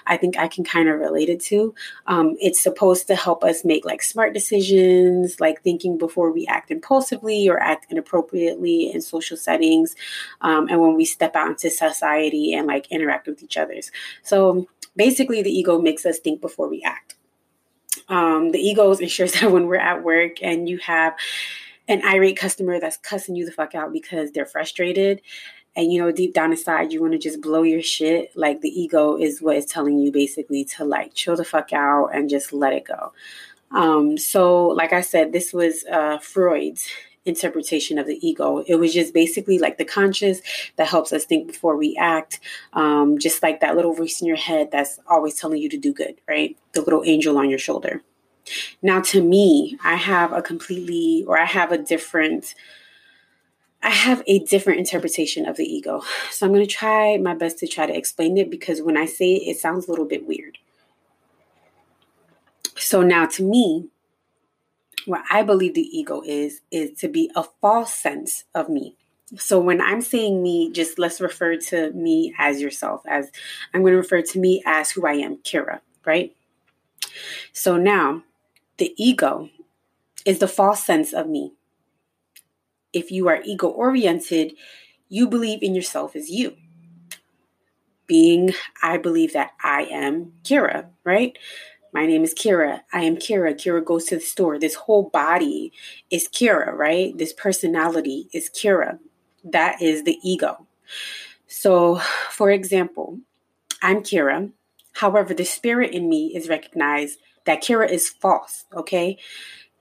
I 0.06 0.18
think 0.18 0.36
I 0.36 0.46
can 0.46 0.62
kind 0.62 0.90
of 0.90 1.00
relate 1.00 1.30
it 1.30 1.40
to. 1.44 1.74
Um, 2.06 2.36
it's 2.38 2.62
supposed 2.62 3.06
to 3.06 3.14
help 3.16 3.42
us 3.42 3.64
make 3.64 3.86
like 3.86 4.02
smart 4.02 4.34
decisions, 4.34 5.40
like 5.40 5.62
thinking 5.62 5.96
before 5.96 6.30
we 6.30 6.46
act 6.46 6.70
impulsively 6.70 7.48
or 7.48 7.58
act 7.58 7.86
inappropriately 7.90 8.92
in 8.92 9.00
social 9.00 9.38
settings 9.38 9.96
um, 10.40 10.68
and 10.68 10.80
when 10.80 10.96
we 10.96 11.04
step 11.04 11.34
out 11.36 11.48
into 11.48 11.70
society 11.70 12.54
and 12.54 12.66
like 12.66 12.90
interact 12.90 13.26
with 13.26 13.42
each 13.42 13.56
others. 13.56 13.90
So 14.22 14.66
basically, 14.96 15.42
the 15.42 15.50
ego 15.50 15.80
makes 15.80 16.06
us 16.06 16.18
think 16.18 16.40
before 16.40 16.68
we 16.68 16.82
act. 16.82 17.16
Um, 18.08 18.50
the 18.52 18.58
ego 18.58 18.92
ensures 18.92 19.32
that 19.40 19.50
when 19.50 19.66
we're 19.66 19.76
at 19.76 20.02
work 20.02 20.42
and 20.42 20.68
you 20.68 20.78
have 20.78 21.14
an 21.88 22.02
irate 22.04 22.36
customer 22.36 22.78
that's 22.78 22.96
cussing 22.98 23.36
you 23.36 23.44
the 23.44 23.52
fuck 23.52 23.74
out 23.74 23.92
because 23.92 24.30
they're 24.30 24.46
frustrated 24.46 25.20
and 25.74 25.92
you 25.92 26.00
know 26.00 26.12
deep 26.12 26.34
down 26.34 26.52
inside 26.52 26.92
you 26.92 27.00
want 27.00 27.12
to 27.12 27.18
just 27.18 27.40
blow 27.40 27.62
your 27.62 27.82
shit 27.82 28.30
like 28.36 28.60
the 28.60 28.68
ego 28.68 29.16
is 29.16 29.40
what 29.40 29.56
is 29.56 29.66
telling 29.66 29.98
you 29.98 30.12
basically 30.12 30.64
to 30.64 30.84
like 30.84 31.14
chill 31.14 31.36
the 31.36 31.44
fuck 31.44 31.72
out 31.72 32.08
and 32.14 32.30
just 32.30 32.52
let 32.52 32.72
it 32.72 32.84
go 32.84 33.12
um, 33.72 34.16
so 34.18 34.68
like 34.68 34.92
i 34.92 35.00
said 35.00 35.32
this 35.32 35.52
was 35.52 35.84
uh, 35.86 36.18
freud's 36.18 36.88
interpretation 37.24 37.98
of 37.98 38.06
the 38.06 38.26
ego. 38.26 38.64
It 38.66 38.76
was 38.76 38.92
just 38.92 39.14
basically 39.14 39.58
like 39.58 39.78
the 39.78 39.84
conscious 39.84 40.40
that 40.76 40.88
helps 40.88 41.12
us 41.12 41.24
think 41.24 41.46
before 41.46 41.76
we 41.76 41.96
act, 41.96 42.40
um, 42.72 43.18
just 43.18 43.42
like 43.42 43.60
that 43.60 43.76
little 43.76 43.94
voice 43.94 44.20
in 44.20 44.26
your 44.26 44.36
head 44.36 44.70
that's 44.70 44.98
always 45.08 45.38
telling 45.38 45.60
you 45.60 45.68
to 45.68 45.78
do 45.78 45.92
good, 45.92 46.20
right? 46.28 46.56
The 46.72 46.82
little 46.82 47.02
angel 47.04 47.38
on 47.38 47.48
your 47.48 47.58
shoulder. 47.58 48.02
Now, 48.82 49.00
to 49.02 49.22
me, 49.22 49.78
I 49.84 49.94
have 49.94 50.32
a 50.32 50.42
completely, 50.42 51.24
or 51.26 51.38
I 51.38 51.44
have 51.44 51.72
a 51.72 51.78
different. 51.78 52.54
I 53.84 53.90
have 53.90 54.22
a 54.28 54.38
different 54.38 54.78
interpretation 54.78 55.44
of 55.44 55.56
the 55.56 55.64
ego. 55.64 56.02
So 56.30 56.46
I'm 56.46 56.52
going 56.52 56.64
to 56.64 56.72
try 56.72 57.18
my 57.18 57.34
best 57.34 57.58
to 57.58 57.66
try 57.66 57.84
to 57.84 57.96
explain 57.96 58.38
it 58.38 58.48
because 58.48 58.80
when 58.80 58.96
I 58.96 59.06
say 59.06 59.32
it, 59.32 59.50
it 59.50 59.56
sounds 59.58 59.88
a 59.88 59.90
little 59.90 60.04
bit 60.04 60.24
weird. 60.24 60.58
So 62.76 63.02
now 63.02 63.26
to 63.26 63.42
me, 63.42 63.88
what 65.06 65.22
I 65.30 65.42
believe 65.42 65.74
the 65.74 65.80
ego 65.96 66.22
is, 66.24 66.60
is 66.70 66.98
to 67.00 67.08
be 67.08 67.30
a 67.34 67.44
false 67.60 67.94
sense 67.94 68.44
of 68.54 68.68
me. 68.68 68.96
So 69.38 69.58
when 69.58 69.80
I'm 69.80 70.02
saying 70.02 70.42
me, 70.42 70.70
just 70.72 70.98
let's 70.98 71.20
refer 71.20 71.56
to 71.56 71.90
me 71.92 72.34
as 72.38 72.60
yourself, 72.60 73.02
as 73.08 73.30
I'm 73.72 73.80
going 73.80 73.92
to 73.92 73.98
refer 73.98 74.22
to 74.22 74.38
me 74.38 74.62
as 74.66 74.90
who 74.90 75.06
I 75.06 75.14
am, 75.14 75.38
Kira, 75.38 75.80
right? 76.04 76.36
So 77.52 77.76
now 77.76 78.22
the 78.76 78.94
ego 78.96 79.48
is 80.24 80.38
the 80.38 80.48
false 80.48 80.84
sense 80.84 81.12
of 81.12 81.28
me. 81.28 81.52
If 82.92 83.10
you 83.10 83.28
are 83.28 83.40
ego 83.42 83.68
oriented, 83.68 84.54
you 85.08 85.28
believe 85.28 85.62
in 85.62 85.74
yourself 85.74 86.14
as 86.14 86.30
you. 86.30 86.56
Being, 88.06 88.52
I 88.82 88.98
believe 88.98 89.32
that 89.32 89.52
I 89.62 89.84
am 89.84 90.34
Kira, 90.44 90.86
right? 91.04 91.38
My 91.92 92.06
name 92.06 92.24
is 92.24 92.34
Kira. 92.34 92.80
I 92.92 93.02
am 93.02 93.16
Kira. 93.16 93.54
Kira 93.54 93.84
goes 93.84 94.06
to 94.06 94.16
the 94.16 94.20
store. 94.20 94.58
This 94.58 94.74
whole 94.74 95.10
body 95.10 95.72
is 96.10 96.26
Kira, 96.26 96.72
right? 96.72 97.16
This 97.16 97.32
personality 97.34 98.28
is 98.32 98.48
Kira. 98.48 98.98
That 99.44 99.82
is 99.82 100.04
the 100.04 100.18
ego. 100.22 100.66
So, 101.46 102.00
for 102.30 102.50
example, 102.50 103.18
I'm 103.82 104.02
Kira. 104.02 104.50
However, 104.92 105.34
the 105.34 105.44
spirit 105.44 105.92
in 105.92 106.08
me 106.08 106.34
is 106.34 106.48
recognized 106.48 107.18
that 107.44 107.62
Kira 107.62 107.90
is 107.90 108.08
false, 108.08 108.64
okay? 108.74 109.18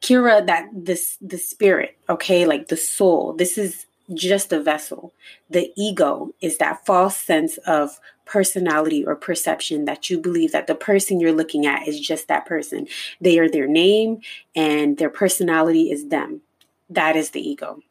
Kira, 0.02 0.46
that 0.48 0.68
this 0.74 1.18
the 1.22 1.38
spirit, 1.38 1.98
okay, 2.10 2.46
like 2.46 2.68
the 2.68 2.78
soul. 2.78 3.34
This 3.34 3.58
is 3.58 3.86
just 4.14 4.52
a 4.52 4.62
vessel. 4.62 5.14
The 5.50 5.72
ego 5.78 6.34
is 6.42 6.58
that 6.58 6.86
false 6.86 7.18
sense 7.18 7.58
of 7.60 8.00
personality 8.26 9.06
or 9.06 9.16
perception 9.16 9.86
that 9.86 10.10
you 10.10 10.20
believe 10.20 10.52
that 10.52 10.68
the 10.68 10.76
person 10.76 11.20
you're 11.20 11.34
looking 11.34 11.66
at 11.66 11.88
is 11.88 12.00
just 12.00 12.28
that 12.28 12.46
person. 12.46 12.88
They 13.20 13.40
are 13.40 13.50
their 13.50 13.68
name 13.68 14.22
and 14.56 14.98
their 14.98 15.10
personality 15.10 15.92
is 15.92 16.08
them. 16.08 16.42
That 16.90 17.16
is 17.16 17.32
the 17.32 17.42
ego. 17.42 17.82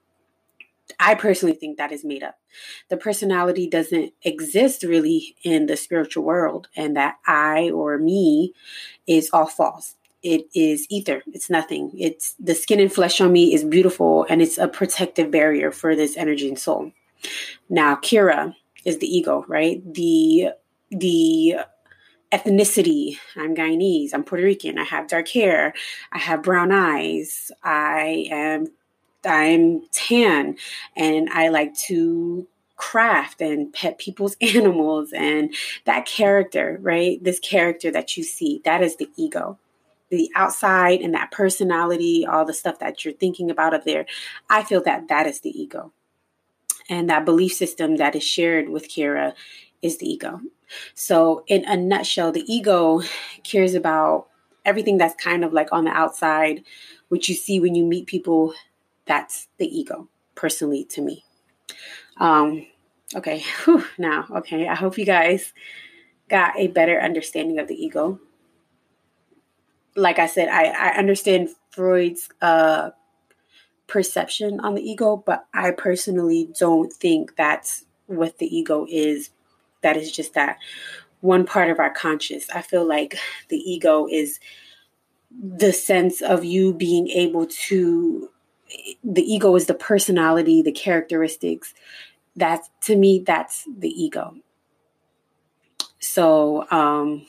I 0.99 1.14
personally 1.14 1.55
think 1.55 1.76
that 1.76 1.93
is 1.93 2.05
made 2.05 2.23
up. 2.23 2.38
The 2.88 2.97
personality 2.97 3.69
doesn't 3.69 4.12
exist 4.23 4.83
really 4.83 5.37
in 5.45 5.67
the 5.67 5.76
spiritual 5.76 6.25
world, 6.25 6.69
and 6.75 6.97
that 6.97 7.19
I 7.26 7.71
or 7.71 7.97
me 7.97 8.55
is 9.07 9.31
all 9.33 9.47
false 9.47 9.97
it 10.22 10.46
is 10.54 10.86
ether. 10.90 11.22
It's 11.32 11.50
nothing. 11.50 11.92
It's 11.96 12.34
the 12.38 12.54
skin 12.54 12.80
and 12.80 12.92
flesh 12.92 13.20
on 13.20 13.32
me 13.32 13.54
is 13.54 13.64
beautiful 13.64 14.26
and 14.28 14.42
it's 14.42 14.58
a 14.58 14.68
protective 14.68 15.30
barrier 15.30 15.70
for 15.70 15.96
this 15.96 16.16
energy 16.16 16.48
and 16.48 16.58
soul. 16.58 16.92
Now, 17.68 17.96
Kira 17.96 18.54
is 18.84 18.98
the 18.98 19.06
ego, 19.06 19.44
right? 19.48 19.82
The 19.94 20.50
the 20.90 21.56
ethnicity. 22.32 23.18
I'm 23.36 23.54
Guyanese. 23.54 24.10
I'm 24.12 24.24
Puerto 24.24 24.44
Rican. 24.44 24.78
I 24.78 24.84
have 24.84 25.08
dark 25.08 25.28
hair. 25.28 25.72
I 26.12 26.18
have 26.18 26.42
brown 26.42 26.72
eyes. 26.72 27.50
I 27.62 28.26
am 28.30 28.66
I'm 29.24 29.82
tan 29.92 30.56
and 30.96 31.28
I 31.30 31.48
like 31.48 31.74
to 31.86 32.46
craft 32.76 33.42
and 33.42 33.72
pet 33.72 33.98
people's 33.98 34.36
animals 34.40 35.12
and 35.12 35.54
that 35.84 36.06
character, 36.06 36.78
right? 36.80 37.22
This 37.22 37.38
character 37.38 37.90
that 37.90 38.16
you 38.16 38.22
see, 38.22 38.62
that 38.64 38.82
is 38.82 38.96
the 38.96 39.10
ego 39.16 39.58
the 40.11 40.31
outside 40.35 41.00
and 41.00 41.14
that 41.14 41.31
personality, 41.31 42.26
all 42.26 42.45
the 42.45 42.52
stuff 42.52 42.79
that 42.81 43.05
you're 43.05 43.14
thinking 43.14 43.50
about 43.50 43.75
up 43.75 43.85
there, 43.85 44.07
I 44.49 44.62
feel 44.62 44.83
that 44.83 45.09
that 45.09 45.26
is 45.26 45.40
the 45.40 45.50
ego. 45.50 45.93
And 46.88 47.09
that 47.09 47.25
belief 47.25 47.52
system 47.52 47.97
that 47.97 48.17
is 48.17 48.25
shared 48.25 48.69
with 48.69 48.88
Kira 48.88 49.35
is 49.81 49.99
the 49.99 50.11
ego. 50.11 50.40
So, 50.95 51.45
in 51.47 51.64
a 51.64 51.76
nutshell, 51.76 52.33
the 52.33 52.45
ego 52.52 53.02
cares 53.45 53.75
about 53.75 54.29
everything 54.64 54.99
that's 54.99 55.21
kind 55.23 55.45
of 55.45 55.52
like 55.52 55.69
on 55.73 55.85
the 55.85 55.90
outside, 55.90 56.64
which 57.09 57.29
you 57.29 57.35
see 57.35 57.61
when 57.61 57.75
you 57.75 57.85
meet 57.85 58.07
people. 58.07 58.55
That's 59.07 59.49
the 59.59 59.67
ego, 59.67 60.09
personally, 60.35 60.85
to 60.90 61.00
me. 61.00 61.25
Um, 62.19 62.67
okay, 63.14 63.40
Whew, 63.64 63.85
now, 63.99 64.26
okay, 64.31 64.69
I 64.69 64.75
hope 64.75 64.99
you 64.99 65.07
guys 65.07 65.52
got 66.29 66.57
a 66.57 66.69
better 66.69 67.00
understanding 67.00 67.59
of 67.59 67.67
the 67.67 67.75
ego 67.75 68.21
like 70.00 70.19
I 70.19 70.26
said, 70.26 70.49
I, 70.49 70.66
I 70.66 70.88
understand 70.97 71.50
Freud's 71.71 72.28
uh, 72.40 72.90
perception 73.87 74.61
on 74.61 74.75
the 74.75 74.83
ego, 74.83 75.23
but 75.25 75.47
I 75.52 75.73
personally 75.73 76.49
don't 76.59 76.92
think 76.92 77.37
that's 77.37 77.85
what 78.07 78.38
the 78.38 78.47
ego 78.47 78.87
is. 78.88 79.30
That 79.83 79.97
is 79.97 80.11
just 80.11 80.35
that 80.35 80.59
one 81.21 81.45
part 81.45 81.71
of 81.71 81.78
our 81.78 81.92
conscious. 81.92 82.49
I 82.50 82.62
feel 82.62 82.87
like 82.87 83.16
the 83.49 83.59
ego 83.59 84.07
is 84.11 84.40
the 85.30 85.73
sense 85.73 86.23
of 86.23 86.45
you 86.45 86.73
being 86.73 87.09
able 87.09 87.47
to, 87.47 88.30
the 89.04 89.23
ego 89.23 89.54
is 89.54 89.66
the 89.66 89.75
personality, 89.75 90.62
the 90.62 90.73
characteristics. 90.73 91.75
That 92.37 92.62
to 92.83 92.97
me, 92.97 93.23
that's 93.26 93.66
the 93.78 93.88
ego. 93.88 94.37
So 95.99 96.69
um, 96.71 97.26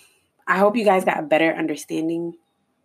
I 0.48 0.58
hope 0.58 0.78
you 0.78 0.86
guys 0.86 1.04
got 1.04 1.20
a 1.20 1.24
better 1.24 1.52
understanding 1.54 2.36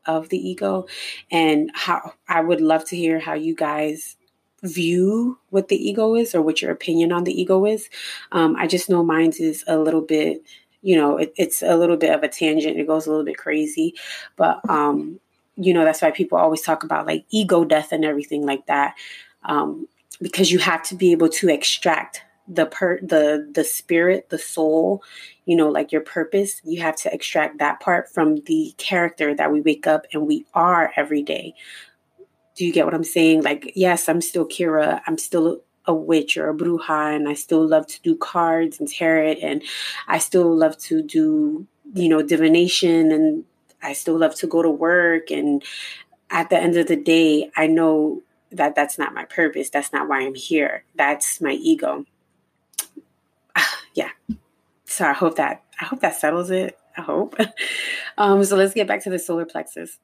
of 0.07 0.29
the 0.29 0.39
ego 0.39 0.87
and 1.31 1.71
how 1.75 2.13
I 2.29 2.41
would 2.41 2.61
love 2.61 2.85
to 2.87 2.97
hear 2.97 3.19
how 3.19 3.35
you 3.35 3.55
guys 3.55 4.17
view 4.63 5.39
what 5.51 5.69
the 5.69 5.77
ego 5.77 6.15
is 6.15 6.35
or 6.35 6.43
what 6.43 6.63
your 6.63 6.71
opinion 6.71 7.13
on 7.13 7.25
the 7.25 7.41
ego 7.41 7.65
is. 7.67 7.89
Um, 8.33 8.57
I 8.57 8.67
just 8.67 8.89
know 8.89 9.05
mine's 9.05 9.39
is 9.39 9.65
a 9.67 9.79
little 9.79 10.01
bit, 10.01 10.43
you 10.83 10.97
know, 10.97 11.19
it, 11.19 11.33
it's 11.37 11.63
a 11.63 11.77
little 11.77 11.97
bit 11.97 12.15
of 12.15 12.23
a 12.23 12.29
tangent. 12.29 12.79
It 12.79 12.87
goes 12.87 13.07
a 13.07 13.11
little 13.11 13.25
bit 13.25 13.37
crazy, 13.37 13.95
but 14.37 14.61
um, 14.69 15.21
you 15.57 15.73
know 15.73 15.85
that's 15.85 16.03
why 16.03 16.11
people 16.11 16.39
always 16.39 16.63
talk 16.63 16.85
about 16.85 17.07
like 17.07 17.25
ego 17.31 17.65
death 17.65 17.93
and 17.93 18.05
everything 18.05 18.45
like 18.45 18.67
that, 18.67 18.95
um, 19.45 19.89
because 20.21 20.53
you 20.53 20.59
have 20.59 20.83
to 20.85 20.95
be 20.95 21.13
able 21.13 21.29
to 21.31 21.49
extract 21.49 22.23
the 22.49 22.67
per 22.67 23.01
the 23.01 23.49
the 23.53 23.65
spirit, 23.65 24.31
the 24.31 24.39
soul, 24.39 25.03
you 25.45 25.57
know, 25.57 25.69
like 25.69 25.93
your 25.93 26.01
purpose, 26.01 26.61
you 26.65 26.81
have 26.83 26.97
to 26.97 27.13
extract 27.13 27.59
that 27.59 27.81
part 27.81 28.13
from 28.13 28.37
the 28.47 28.75
character 28.79 29.35
that 29.35 29.53
we 29.53 29.61
wake 29.61 29.87
up 29.87 30.07
and 30.13 30.27
we 30.27 30.47
are 30.55 30.93
every 30.97 31.23
day. 31.23 31.55
Do 32.57 32.65
you 32.65 32.73
get 32.73 32.85
what 32.85 32.95
I'm 32.95 33.05
saying? 33.05 33.43
Like, 33.43 33.73
yes, 33.75 34.09
I'm 34.09 34.21
still 34.21 34.47
Kira. 34.47 35.01
I'm 35.07 35.19
still 35.19 35.61
a 35.87 35.95
witch 35.95 36.37
or 36.37 36.51
a 36.51 36.55
bruja 36.55 37.15
and 37.15 37.29
I 37.29 37.35
still 37.35 37.67
love 37.67 37.87
to 37.87 38.03
do 38.03 38.17
cards 38.17 38.81
and 38.81 38.89
tarot 38.89 39.37
and 39.43 39.63
I 40.09 40.19
still 40.19 40.55
love 40.57 40.77
to 40.79 41.03
do, 41.03 41.67
you 41.95 42.09
know, 42.09 42.23
divination 42.23 43.13
and 43.13 43.45
I 43.83 43.93
still 43.93 44.19
love 44.19 44.35
to 44.37 44.47
go 44.47 44.63
to 44.63 44.71
work 44.71 45.31
and 45.31 45.63
at 46.31 46.51
the 46.51 46.59
end 46.59 46.77
of 46.77 46.89
the 46.89 46.97
day, 46.97 47.51
I 47.57 47.67
know 47.67 48.23
that 48.53 48.75
that's 48.75 48.99
not 48.99 49.15
my 49.15 49.25
purpose. 49.25 49.71
That's 49.71 49.93
not 49.93 50.09
why 50.09 50.23
I'm 50.23 50.35
here. 50.35 50.85
That's 50.95 51.41
my 51.41 51.53
ego. 51.53 52.05
Yeah. 53.97 54.11
So 54.85 55.05
I 55.05 55.13
hope 55.13 55.37
that 55.37 55.65
I 55.81 55.85
hope 55.87 56.01
that 56.01 56.15
settles 56.15 56.51
it. 56.51 56.79
I 56.97 57.03
hope. 57.03 57.37
um, 58.19 58.45
so 58.45 58.57
let's 58.57 58.75
get 58.75 58.87
back 58.87 59.03
to 59.05 59.11
the 59.11 59.19
solar 59.19 59.45
plexus. 59.45 59.99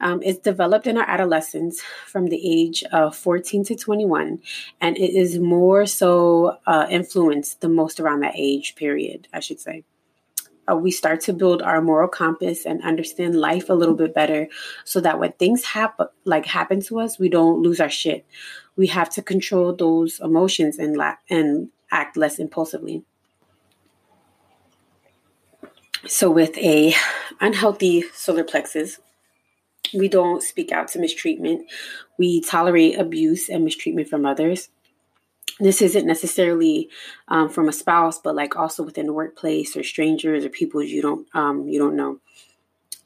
Um, 0.00 0.22
it's 0.22 0.38
developed 0.38 0.86
in 0.86 0.96
our 0.96 1.08
adolescence 1.08 1.80
from 2.06 2.26
the 2.26 2.40
age 2.42 2.82
of 2.92 3.14
14 3.14 3.64
to 3.64 3.76
21, 3.76 4.40
and 4.80 4.96
it 4.96 5.14
is 5.14 5.38
more 5.38 5.84
so 5.84 6.58
uh, 6.66 6.86
influenced 6.88 7.60
the 7.60 7.68
most 7.68 8.00
around 8.00 8.20
that 8.20 8.34
age 8.36 8.74
period, 8.74 9.28
I 9.34 9.40
should 9.40 9.60
say 9.60 9.84
uh, 10.70 10.76
we 10.76 10.90
start 10.90 11.20
to 11.22 11.32
build 11.32 11.62
our 11.62 11.80
moral 11.80 12.08
compass 12.08 12.66
and 12.66 12.82
understand 12.82 13.34
life 13.34 13.68
a 13.68 13.74
little 13.74 13.94
bit 13.94 14.14
better 14.14 14.48
so 14.84 15.00
that 15.00 15.18
when 15.18 15.32
things 15.32 15.64
happen 15.64 16.06
like 16.24 16.46
happen 16.46 16.80
to 16.80 17.00
us 17.00 17.18
we 17.18 17.28
don't 17.28 17.62
lose 17.62 17.80
our 17.80 17.90
shit 17.90 18.26
we 18.76 18.86
have 18.86 19.08
to 19.10 19.22
control 19.22 19.74
those 19.74 20.20
emotions 20.20 20.78
and 20.78 20.96
la- 20.96 21.16
and 21.30 21.68
act 21.90 22.16
less 22.16 22.38
impulsively 22.38 23.04
so 26.06 26.30
with 26.30 26.56
a 26.58 26.94
unhealthy 27.40 28.04
solar 28.14 28.44
plexus 28.44 28.98
we 29.94 30.08
don't 30.08 30.42
speak 30.42 30.72
out 30.72 30.88
to 30.88 30.98
mistreatment 30.98 31.70
we 32.18 32.40
tolerate 32.40 32.98
abuse 32.98 33.48
and 33.48 33.64
mistreatment 33.64 34.08
from 34.08 34.26
others 34.26 34.68
this 35.58 35.80
isn't 35.80 36.06
necessarily 36.06 36.90
um, 37.28 37.48
from 37.48 37.68
a 37.68 37.72
spouse, 37.72 38.18
but 38.18 38.34
like 38.34 38.56
also 38.56 38.82
within 38.82 39.06
the 39.06 39.12
workplace 39.12 39.76
or 39.76 39.82
strangers 39.82 40.44
or 40.44 40.50
people 40.50 40.82
you 40.82 41.00
don't 41.00 41.26
um, 41.34 41.68
you 41.68 41.78
don't 41.78 41.96
know. 41.96 42.18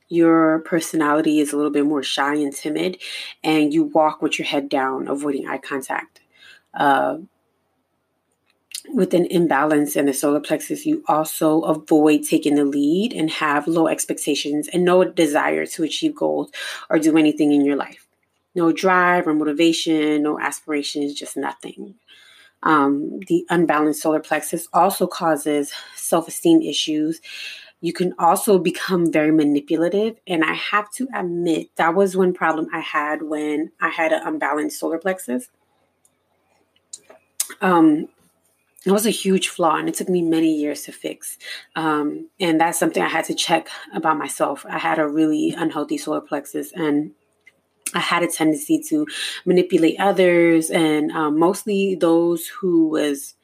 Your 0.08 0.58
personality 0.60 1.38
is 1.38 1.52
a 1.52 1.56
little 1.56 1.70
bit 1.70 1.86
more 1.86 2.02
shy 2.02 2.34
and 2.34 2.52
timid, 2.52 3.00
and 3.44 3.72
you 3.72 3.84
walk 3.84 4.20
with 4.20 4.40
your 4.40 4.46
head 4.46 4.68
down, 4.68 5.06
avoiding 5.06 5.46
eye 5.46 5.58
contact. 5.58 6.20
Uh, 6.74 7.18
with 8.88 9.14
an 9.14 9.26
imbalance 9.26 9.96
in 9.96 10.06
the 10.06 10.12
solar 10.12 10.40
plexus, 10.40 10.86
you 10.86 11.04
also 11.06 11.62
avoid 11.62 12.24
taking 12.24 12.54
the 12.54 12.64
lead 12.64 13.12
and 13.12 13.30
have 13.30 13.68
low 13.68 13.86
expectations 13.86 14.68
and 14.68 14.84
no 14.84 15.04
desire 15.04 15.66
to 15.66 15.84
achieve 15.84 16.14
goals 16.14 16.50
or 16.88 16.98
do 16.98 17.16
anything 17.16 17.52
in 17.52 17.64
your 17.64 17.76
life. 17.76 18.06
No 18.54 18.72
drive 18.72 19.26
or 19.26 19.34
motivation, 19.34 20.22
no 20.22 20.38
aspirations, 20.40 21.14
just 21.14 21.36
nothing. 21.36 21.94
Um, 22.62 23.20
the 23.26 23.46
unbalanced 23.48 24.02
solar 24.02 24.20
plexus 24.20 24.68
also 24.72 25.06
causes 25.06 25.72
self 25.94 26.28
esteem 26.28 26.60
issues. 26.62 27.20
You 27.80 27.92
can 27.92 28.14
also 28.18 28.58
become 28.58 29.10
very 29.10 29.30
manipulative. 29.30 30.16
And 30.26 30.44
I 30.44 30.52
have 30.52 30.90
to 30.92 31.08
admit, 31.14 31.74
that 31.76 31.94
was 31.94 32.16
one 32.16 32.34
problem 32.34 32.68
I 32.72 32.80
had 32.80 33.22
when 33.22 33.72
I 33.80 33.88
had 33.88 34.12
an 34.12 34.26
unbalanced 34.26 34.78
solar 34.78 34.98
plexus. 34.98 35.48
Um, 37.62 38.08
it 38.86 38.92
was 38.92 39.06
a 39.06 39.10
huge 39.10 39.48
flaw 39.48 39.76
and 39.76 39.88
it 39.88 39.94
took 39.94 40.08
me 40.08 40.22
many 40.22 40.54
years 40.54 40.82
to 40.82 40.92
fix. 40.92 41.36
Um, 41.76 42.28
and 42.40 42.60
that's 42.60 42.78
something 42.78 43.02
I 43.02 43.08
had 43.08 43.26
to 43.26 43.34
check 43.34 43.68
about 43.94 44.16
myself. 44.16 44.64
I 44.68 44.78
had 44.78 44.98
a 44.98 45.08
really 45.08 45.54
unhealthy 45.56 45.98
solar 45.98 46.20
plexus 46.20 46.72
and 46.72 47.12
I 47.94 47.98
had 47.98 48.22
a 48.22 48.28
tendency 48.28 48.82
to 48.88 49.06
manipulate 49.44 50.00
others 50.00 50.70
and 50.70 51.10
um, 51.12 51.38
mostly 51.38 51.94
those 51.94 52.46
who 52.46 52.88
was, 52.88 53.34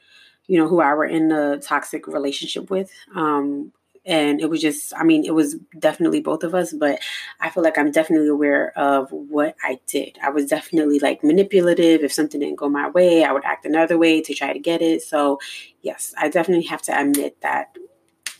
you 0.47 0.59
know, 0.59 0.69
who 0.69 0.81
I 0.81 0.95
were 0.95 1.05
in 1.05 1.31
a 1.33 1.59
toxic 1.59 2.07
relationship 2.07 2.71
with. 2.71 2.91
Um, 3.15 3.73
and 4.07 4.41
it 4.41 4.49
was 4.49 4.61
just, 4.61 4.95
I 4.97 5.03
mean, 5.03 5.25
it 5.25 5.35
was 5.35 5.57
definitely 5.79 6.21
both 6.21 6.45
of 6.45 6.55
us, 6.55 6.73
but 6.73 7.01
I 7.41 7.51
feel 7.51 7.65
like 7.65 7.77
I'm 7.77 7.91
definitely 7.91 8.29
aware 8.29 8.73
of 8.79 9.11
what 9.11 9.57
I 9.65 9.81
did. 9.89 10.17
I 10.23 10.31
was 10.31 10.47
definitely 10.47 11.01
like 11.01 11.25
manipulative. 11.25 12.03
If 12.03 12.13
something 12.13 12.39
didn't 12.39 12.57
go 12.57 12.69
my 12.69 12.89
way, 12.89 13.25
I 13.25 13.33
would 13.33 13.45
act 13.45 13.67
another 13.67 13.99
way 13.99 14.23
to 14.23 14.33
try 14.33 14.53
to 14.53 14.61
get 14.61 14.81
it. 14.81 15.03
So, 15.03 15.41
yes, 15.83 16.15
I 16.17 16.29
definitely 16.29 16.67
have 16.67 16.83
to 16.83 16.99
admit 16.99 17.41
that 17.41 17.77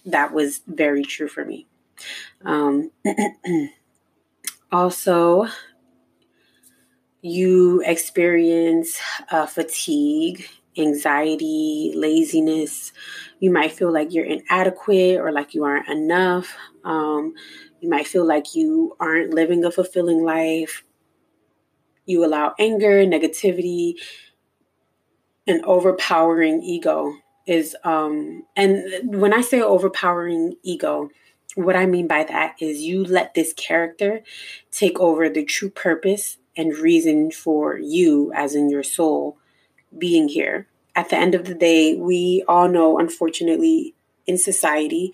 that 0.07 0.33
was 0.33 0.61
very 0.69 1.03
true 1.03 1.27
for 1.27 1.45
me. 1.45 1.67
Um, 2.45 2.93
also, 4.71 5.49
you 7.23 7.83
experience 7.85 9.01
uh, 9.33 9.47
fatigue, 9.47 10.49
anxiety, 10.79 11.93
laziness. 11.95 12.93
You 13.41 13.51
might 13.51 13.73
feel 13.73 13.93
like 13.93 14.13
you're 14.13 14.25
inadequate 14.25 15.19
or 15.19 15.33
like 15.33 15.55
you 15.55 15.65
aren't 15.65 15.89
enough. 15.89 16.55
Um, 16.85 17.35
you 17.81 17.89
might 17.89 18.07
feel 18.07 18.27
like 18.27 18.55
you 18.55 18.97
aren't 19.01 19.35
living 19.35 19.65
a 19.65 19.71
fulfilling 19.71 20.25
life. 20.25 20.85
You 22.05 22.25
allow 22.25 22.55
anger, 22.59 23.05
negativity, 23.05 23.95
an 25.47 25.63
overpowering 25.65 26.63
ego 26.63 27.15
is 27.47 27.77
um 27.85 28.43
and 28.57 28.83
when 29.05 29.33
I 29.33 29.41
say 29.41 29.61
overpowering 29.61 30.57
ego, 30.63 31.11
what 31.55 31.77
I 31.77 31.87
mean 31.87 32.09
by 32.09 32.25
that 32.25 32.57
is 32.61 32.81
you 32.81 33.05
let 33.05 33.35
this 33.35 33.53
character 33.53 34.23
take 34.71 34.99
over 34.99 35.29
the 35.29 35.45
true 35.45 35.71
purpose 35.71 36.39
and 36.57 36.77
reason 36.77 37.31
for 37.31 37.79
you, 37.79 38.33
as 38.35 38.55
in 38.55 38.71
your 38.71 38.83
soul, 38.83 39.39
being 39.99 40.29
here. 40.29 40.67
At 40.95 41.11
the 41.11 41.17
end 41.17 41.35
of 41.35 41.45
the 41.45 41.55
day, 41.55 41.95
we 41.95 42.45
all 42.49 42.69
know, 42.69 42.99
unfortunately, 42.99 43.95
in 44.27 44.39
society, 44.39 45.13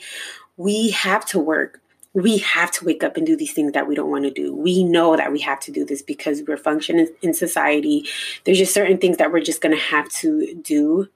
we 0.56 0.90
have 0.90 1.24
to 1.26 1.38
work. 1.38 1.80
We 2.14 2.38
have 2.38 2.70
to 2.72 2.84
wake 2.84 3.02
up 3.02 3.16
and 3.16 3.26
do 3.26 3.36
these 3.36 3.52
things 3.52 3.72
that 3.72 3.88
we 3.88 3.94
don't 3.94 4.10
want 4.10 4.24
to 4.24 4.30
do. 4.30 4.54
We 4.54 4.84
know 4.84 5.16
that 5.16 5.32
we 5.32 5.40
have 5.40 5.60
to 5.60 5.72
do 5.72 5.84
this 5.84 6.02
because 6.02 6.42
we're 6.46 6.58
functioning 6.58 7.08
in 7.22 7.32
society. 7.34 8.06
There's 8.44 8.58
just 8.58 8.74
certain 8.74 8.98
things 8.98 9.16
that 9.16 9.32
we're 9.32 9.40
just 9.40 9.62
going 9.62 9.74
to 9.74 9.82
have 9.82 10.08
to 10.10 10.54
do 10.54 11.08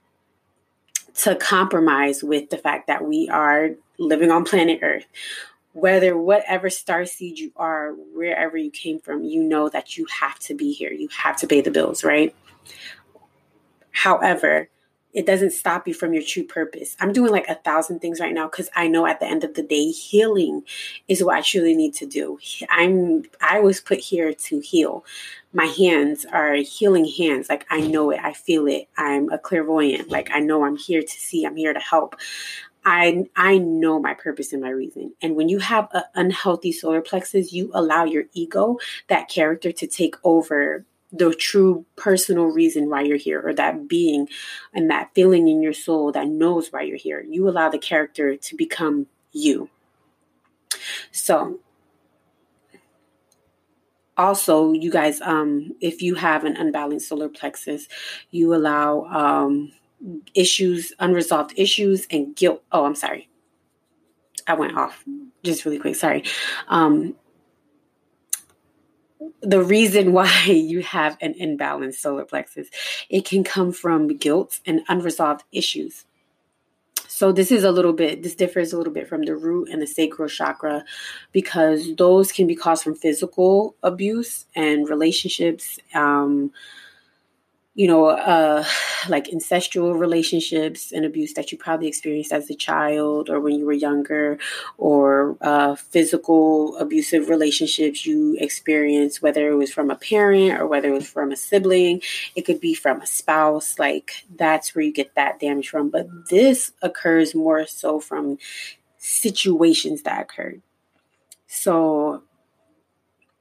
to 1.16 1.34
compromise 1.34 2.22
with 2.22 2.50
the 2.50 2.58
fact 2.58 2.86
that 2.86 3.04
we 3.06 3.28
are 3.28 3.70
living 3.98 4.30
on 4.30 4.44
planet 4.44 4.80
Earth 4.82 5.06
whether 5.76 6.16
whatever 6.16 6.70
star 6.70 7.04
seed 7.04 7.38
you 7.38 7.52
are, 7.54 7.92
wherever 8.14 8.56
you 8.56 8.70
came 8.70 8.98
from, 8.98 9.24
you 9.24 9.42
know 9.42 9.68
that 9.68 9.98
you 9.98 10.06
have 10.06 10.38
to 10.38 10.54
be 10.54 10.72
here. 10.72 10.90
You 10.90 11.06
have 11.08 11.36
to 11.40 11.46
pay 11.46 11.60
the 11.60 11.70
bills, 11.70 12.02
right? 12.02 12.34
However, 13.96 14.68
it 15.14 15.24
doesn't 15.24 15.52
stop 15.52 15.88
you 15.88 15.94
from 15.94 16.12
your 16.12 16.22
true 16.22 16.44
purpose. 16.44 16.94
I'm 17.00 17.14
doing 17.14 17.32
like 17.32 17.48
a 17.48 17.54
thousand 17.54 18.00
things 18.00 18.20
right 18.20 18.34
now 18.34 18.46
because 18.46 18.68
I 18.76 18.88
know 18.88 19.06
at 19.06 19.20
the 19.20 19.26
end 19.26 19.42
of 19.42 19.54
the 19.54 19.62
day, 19.62 19.90
healing 19.90 20.64
is 21.08 21.24
what 21.24 21.36
I 21.36 21.40
truly 21.40 21.74
need 21.74 21.94
to 21.94 22.06
do. 22.06 22.38
I'm 22.68 23.24
I 23.40 23.60
was 23.60 23.80
put 23.80 24.00
here 24.00 24.34
to 24.34 24.60
heal. 24.60 25.02
My 25.54 25.64
hands 25.64 26.26
are 26.30 26.56
healing 26.56 27.06
hands. 27.06 27.48
Like 27.48 27.66
I 27.70 27.80
know 27.80 28.10
it, 28.10 28.20
I 28.22 28.34
feel 28.34 28.66
it. 28.66 28.86
I'm 28.98 29.32
a 29.32 29.38
clairvoyant. 29.38 30.10
Like 30.10 30.30
I 30.30 30.40
know 30.40 30.66
I'm 30.66 30.76
here 30.76 31.00
to 31.00 31.08
see, 31.08 31.46
I'm 31.46 31.56
here 31.56 31.72
to 31.72 31.80
help. 31.80 32.16
I 32.84 33.24
I 33.34 33.56
know 33.56 33.98
my 33.98 34.12
purpose 34.12 34.52
and 34.52 34.60
my 34.60 34.68
reason. 34.68 35.14
And 35.22 35.36
when 35.36 35.48
you 35.48 35.58
have 35.60 35.88
an 35.94 36.02
unhealthy 36.14 36.72
solar 36.72 37.00
plexus, 37.00 37.50
you 37.54 37.70
allow 37.72 38.04
your 38.04 38.24
ego, 38.34 38.76
that 39.08 39.30
character, 39.30 39.72
to 39.72 39.86
take 39.86 40.16
over 40.22 40.84
the 41.18 41.34
true 41.34 41.84
personal 41.96 42.46
reason 42.46 42.88
why 42.88 43.02
you're 43.02 43.16
here, 43.16 43.40
or 43.44 43.54
that 43.54 43.88
being 43.88 44.28
and 44.74 44.90
that 44.90 45.10
feeling 45.14 45.48
in 45.48 45.62
your 45.62 45.72
soul 45.72 46.12
that 46.12 46.28
knows 46.28 46.72
why 46.72 46.82
you're 46.82 46.96
here. 46.96 47.24
You 47.28 47.48
allow 47.48 47.68
the 47.68 47.78
character 47.78 48.36
to 48.36 48.56
become 48.56 49.06
you. 49.32 49.70
So 51.12 51.60
also 54.18 54.72
you 54.72 54.90
guys 54.90 55.20
um 55.20 55.74
if 55.80 56.00
you 56.00 56.14
have 56.14 56.44
an 56.44 56.56
unbalanced 56.56 57.06
solar 57.06 57.28
plexus 57.28 57.86
you 58.30 58.54
allow 58.54 59.04
um 59.04 59.70
issues, 60.34 60.92
unresolved 60.98 61.54
issues, 61.56 62.06
and 62.10 62.34
guilt. 62.36 62.62
Oh, 62.72 62.84
I'm 62.84 62.94
sorry. 62.94 63.28
I 64.46 64.54
went 64.54 64.76
off 64.76 65.04
just 65.42 65.64
really 65.64 65.78
quick. 65.78 65.96
Sorry. 65.96 66.24
Um, 66.68 67.14
the 69.42 69.62
reason 69.62 70.12
why 70.12 70.30
you 70.46 70.82
have 70.82 71.16
an 71.20 71.34
imbalanced 71.34 71.96
solar 71.96 72.24
plexus, 72.24 72.68
it 73.08 73.24
can 73.24 73.44
come 73.44 73.72
from 73.72 74.08
guilt 74.08 74.60
and 74.66 74.80
unresolved 74.88 75.44
issues. 75.52 76.04
So 77.08 77.32
this 77.32 77.50
is 77.50 77.64
a 77.64 77.72
little 77.72 77.94
bit, 77.94 78.22
this 78.22 78.34
differs 78.34 78.74
a 78.74 78.76
little 78.76 78.92
bit 78.92 79.08
from 79.08 79.22
the 79.22 79.34
root 79.34 79.70
and 79.70 79.80
the 79.80 79.86
sacral 79.86 80.28
chakra 80.28 80.84
because 81.32 81.96
those 81.96 82.30
can 82.30 82.46
be 82.46 82.54
caused 82.54 82.84
from 82.84 82.94
physical 82.94 83.74
abuse 83.82 84.44
and 84.54 84.86
relationships, 84.86 85.78
um, 85.94 86.52
you 87.76 87.86
know, 87.86 88.06
uh, 88.06 88.64
like 89.08 89.26
incestual 89.26 89.96
relationships 89.96 90.90
and 90.90 91.04
abuse 91.04 91.34
that 91.34 91.52
you 91.52 91.58
probably 91.58 91.86
experienced 91.86 92.32
as 92.32 92.50
a 92.50 92.54
child 92.54 93.30
or 93.30 93.38
when 93.38 93.54
you 93.54 93.64
were 93.64 93.72
younger, 93.72 94.38
or 94.78 95.36
uh, 95.42 95.76
physical 95.76 96.76
abusive 96.78 97.28
relationships 97.28 98.04
you 98.04 98.36
experienced, 98.40 99.22
whether 99.22 99.48
it 99.48 99.54
was 99.54 99.72
from 99.72 99.90
a 99.90 99.94
parent 99.94 100.58
or 100.60 100.66
whether 100.66 100.88
it 100.88 100.94
was 100.94 101.08
from 101.08 101.30
a 101.30 101.36
sibling. 101.36 102.02
It 102.34 102.42
could 102.42 102.60
be 102.60 102.74
from 102.74 103.00
a 103.00 103.06
spouse. 103.06 103.78
Like 103.78 104.24
that's 104.34 104.74
where 104.74 104.84
you 104.84 104.92
get 104.92 105.14
that 105.14 105.38
damage 105.38 105.68
from. 105.68 105.90
But 105.90 106.08
this 106.30 106.72
occurs 106.82 107.34
more 107.34 107.66
so 107.66 108.00
from 108.00 108.38
situations 108.98 110.02
that 110.02 110.22
occurred. 110.22 110.62
So 111.46 112.22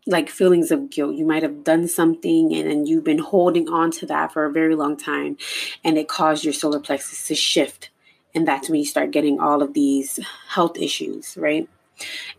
like 0.08 0.30
feelings 0.30 0.72
of 0.72 0.90
guilt. 0.90 1.16
You 1.16 1.26
might 1.26 1.44
have 1.44 1.64
done 1.64 1.88
something 1.88 2.54
and 2.54 2.70
then 2.70 2.86
you've 2.86 3.04
been 3.04 3.20
holding 3.20 3.68
on 3.70 3.92
to 3.92 4.06
that 4.08 4.32
for 4.32 4.46
a 4.46 4.52
very 4.52 4.76
long 4.76 4.98
time 4.98 5.38
and 5.84 5.98
it 5.98 6.08
caused 6.08 6.44
your 6.44 6.54
solar 6.54 6.80
plexus 6.80 7.28
to 7.28 7.36
shift. 7.36 7.90
And 8.34 8.48
that's 8.48 8.70
when 8.70 8.80
you 8.80 8.86
start 8.86 9.12
getting 9.12 9.40
all 9.40 9.64
of 9.64 9.74
these 9.74 10.20
health 10.50 10.78
issues, 10.78 11.38
right? 11.38 11.68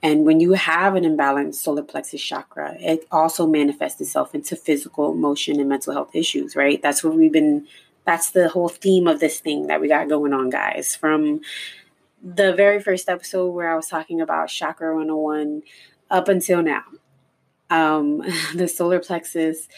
And 0.03 0.27
when 0.27 0.39
you 0.39 0.53
have 0.53 0.95
an 0.95 1.05
imbalanced 1.05 1.57
solar 1.57 1.83
plexus 1.83 2.21
chakra, 2.21 2.77
it 2.79 3.07
also 3.11 3.47
manifests 3.47 4.01
itself 4.01 4.35
into 4.35 4.55
physical, 4.55 5.13
emotion, 5.13 5.59
and 5.59 5.69
mental 5.69 5.95
health 5.95 6.15
issues, 6.15 6.55
right? 6.55 6.81
That's 6.83 7.03
what 7.03 7.15
we've 7.15 7.33
been, 7.33 7.67
that's 8.05 8.31
the 8.31 8.51
whole 8.51 8.69
theme 8.69 9.09
of 9.09 9.19
this 9.19 9.41
thing 9.41 9.69
that 9.69 9.81
we 9.81 9.89
got 9.89 10.11
going 10.11 10.35
on, 10.35 10.51
guys. 10.51 10.95
From 10.95 11.41
the 12.23 12.53
very 12.53 12.81
first 12.81 13.09
episode 13.09 13.49
where 13.49 13.73
I 13.73 13.77
was 13.77 13.89
talking 13.89 14.21
about 14.21 14.51
Chakra 14.51 14.95
101 14.95 15.63
up 16.11 16.29
until 16.29 16.63
now 16.63 16.85
um, 17.71 18.23
the 18.55 18.69
solar 18.69 19.01
plexus, 19.01 19.69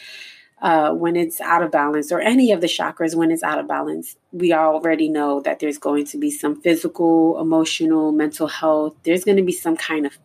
uh, 0.61 0.91
when 0.91 1.15
it's 1.15 1.39
out 1.39 1.63
of 1.63 1.71
balance, 1.71 2.11
or 2.11 2.19
any 2.19 2.51
of 2.51 2.61
the 2.61 2.67
chakras 2.67 3.15
when 3.15 3.31
it's 3.31 3.43
out 3.43 3.59
of 3.59 3.67
balance, 3.67 4.17
we 4.31 4.51
already 4.51 5.07
know 5.07 5.39
that 5.41 5.59
there's 5.59 5.77
going 5.77 6.05
to 6.05 6.17
be 6.17 6.29
some 6.29 6.59
physical, 6.61 7.39
emotional, 7.39 8.11
mental 8.11 8.47
health. 8.47 8.95
There's 9.03 9.23
going 9.23 9.37
to 9.37 9.43
be 9.43 9.53
some 9.53 9.77
kind 9.77 10.05
of 10.05 10.17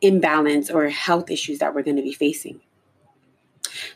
imbalance 0.00 0.70
or 0.70 0.88
health 0.88 1.30
issues 1.30 1.58
that 1.58 1.74
we're 1.74 1.82
going 1.82 1.96
to 1.96 2.02
be 2.02 2.14
facing. 2.14 2.60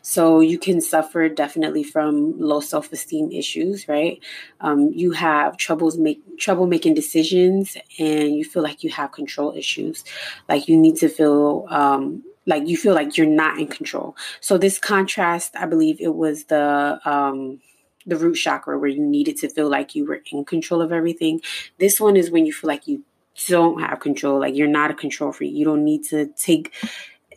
So 0.03 0.40
you 0.40 0.59
can 0.59 0.81
suffer 0.81 1.29
definitely 1.29 1.83
from 1.83 2.38
low 2.38 2.61
self 2.61 2.92
esteem 2.92 3.31
issues, 3.33 3.88
right? 3.88 4.20
Um, 4.61 4.90
you 4.94 5.12
have 5.12 5.57
troubles 5.57 5.99
make 5.99 6.38
trouble 6.38 6.66
making 6.66 6.94
decisions, 6.94 7.77
and 7.99 8.35
you 8.35 8.44
feel 8.44 8.62
like 8.62 8.83
you 8.83 8.90
have 8.90 9.12
control 9.12 9.53
issues, 9.57 10.05
like 10.49 10.68
you 10.68 10.77
need 10.77 10.96
to 10.96 11.09
feel 11.09 11.66
um, 11.68 12.22
like 12.46 12.66
you 12.68 12.76
feel 12.76 12.94
like 12.94 13.16
you're 13.16 13.26
not 13.26 13.59
in 13.59 13.66
control. 13.66 14.16
So 14.40 14.56
this 14.56 14.78
contrast, 14.78 15.56
I 15.56 15.66
believe 15.66 16.00
it 16.00 16.14
was 16.14 16.44
the 16.44 17.00
um 17.04 17.61
the 18.06 18.16
root 18.16 18.37
chakra 18.37 18.78
where 18.78 18.88
you 18.88 19.02
needed 19.02 19.37
to 19.38 19.48
feel 19.48 19.68
like 19.68 19.94
you 19.94 20.04
were 20.06 20.22
in 20.30 20.44
control 20.44 20.80
of 20.80 20.92
everything. 20.92 21.40
This 21.78 22.00
one 22.00 22.16
is 22.16 22.30
when 22.30 22.46
you 22.46 22.52
feel 22.52 22.68
like 22.68 22.87
you 22.87 23.02
don't 23.48 23.80
have 23.80 24.00
control, 24.00 24.40
like 24.40 24.54
you're 24.54 24.68
not 24.68 24.90
a 24.90 24.94
control 24.94 25.32
freak. 25.32 25.52
You 25.52 25.64
don't 25.64 25.85
need 25.85 26.04
to 26.04 26.26
take 26.37 26.72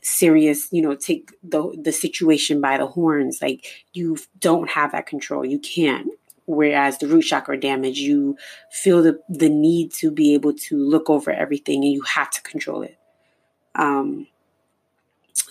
serious, 0.02 0.68
you 0.72 0.82
know, 0.82 0.96
take 0.96 1.32
the 1.44 1.76
the 1.82 1.92
situation 1.92 2.62
by 2.62 2.78
the 2.78 2.88
horns. 2.88 3.42
Like 3.42 3.66
you 3.94 4.18
don't 4.40 4.70
have 4.70 4.92
that 4.92 5.08
control. 5.08 5.46
You 5.46 5.60
can't. 5.60 6.10
Whereas 6.46 6.98
the 6.98 7.08
root 7.08 7.24
chakra 7.24 7.60
damage, 7.60 8.00
you 8.00 8.38
feel 8.72 9.02
the 9.02 9.20
the 9.28 9.50
need 9.50 9.92
to 9.94 10.12
be 10.12 10.34
able 10.34 10.54
to 10.54 10.78
look 10.78 11.10
over 11.10 11.32
everything 11.32 11.84
and 11.84 11.94
you 11.94 12.02
have 12.02 12.30
to 12.32 12.42
control 12.44 12.84
it. 12.84 12.98
Um 13.76 14.28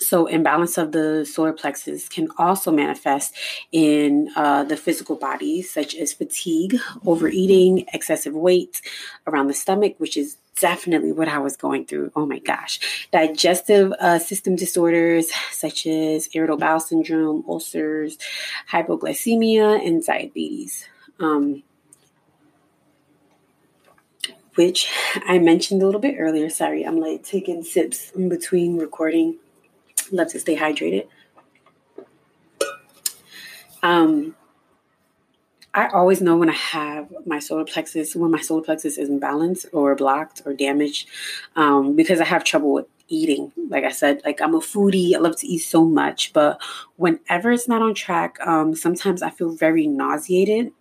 so, 0.09 0.25
imbalance 0.25 0.79
of 0.79 0.91
the 0.91 1.23
solar 1.23 1.53
plexus 1.53 2.09
can 2.09 2.29
also 2.39 2.71
manifest 2.71 3.35
in 3.71 4.31
uh, 4.35 4.63
the 4.63 4.75
physical 4.75 5.15
body, 5.15 5.61
such 5.61 5.93
as 5.93 6.13
fatigue, 6.13 6.79
overeating, 7.05 7.85
excessive 7.93 8.33
weight 8.33 8.81
around 9.27 9.49
the 9.49 9.53
stomach, 9.53 9.93
which 9.99 10.17
is 10.17 10.37
definitely 10.59 11.11
what 11.11 11.27
I 11.27 11.37
was 11.37 11.55
going 11.55 11.85
through. 11.85 12.11
Oh 12.15 12.25
my 12.25 12.39
gosh. 12.39 13.07
Digestive 13.11 13.91
uh, 13.99 14.17
system 14.17 14.55
disorders 14.55 15.29
such 15.51 15.85
as 15.85 16.27
irritable 16.33 16.57
bowel 16.57 16.79
syndrome, 16.79 17.43
ulcers, 17.47 18.17
hypoglycemia, 18.71 19.85
and 19.85 20.03
diabetes. 20.03 20.87
Um, 21.19 21.61
which 24.55 24.89
I 25.27 25.37
mentioned 25.37 25.83
a 25.83 25.85
little 25.85 26.01
bit 26.01 26.15
earlier. 26.17 26.49
Sorry, 26.49 26.83
I'm 26.83 26.99
like 26.99 27.21
taking 27.23 27.63
sips 27.63 28.09
in 28.09 28.27
between 28.27 28.79
recording 28.79 29.37
love 30.11 30.29
to 30.29 30.39
stay 30.39 30.55
hydrated. 30.55 31.07
Um, 33.81 34.35
I 35.73 35.87
always 35.89 36.21
know 36.21 36.35
when 36.35 36.49
I 36.49 36.53
have 36.53 37.13
my 37.25 37.39
solar 37.39 37.63
plexus, 37.63 38.15
when 38.15 38.31
my 38.31 38.41
solar 38.41 38.61
plexus 38.61 38.97
is 38.97 39.09
imbalanced 39.09 39.67
or 39.71 39.95
blocked 39.95 40.41
or 40.45 40.53
damaged, 40.53 41.07
um, 41.55 41.95
because 41.95 42.19
I 42.19 42.25
have 42.25 42.43
trouble 42.43 42.73
with 42.73 42.87
eating. 43.07 43.51
Like 43.69 43.83
I 43.83 43.91
said, 43.91 44.21
like 44.25 44.41
I'm 44.41 44.55
a 44.55 44.59
foodie. 44.59 45.15
I 45.15 45.19
love 45.19 45.35
to 45.37 45.47
eat 45.47 45.59
so 45.59 45.85
much, 45.85 46.33
but 46.33 46.59
whenever 46.95 47.51
it's 47.51 47.67
not 47.67 47.81
on 47.81 47.93
track, 47.93 48.37
um, 48.45 48.75
sometimes 48.75 49.21
I 49.21 49.29
feel 49.29 49.51
very 49.51 49.85
nauseated. 49.85 50.71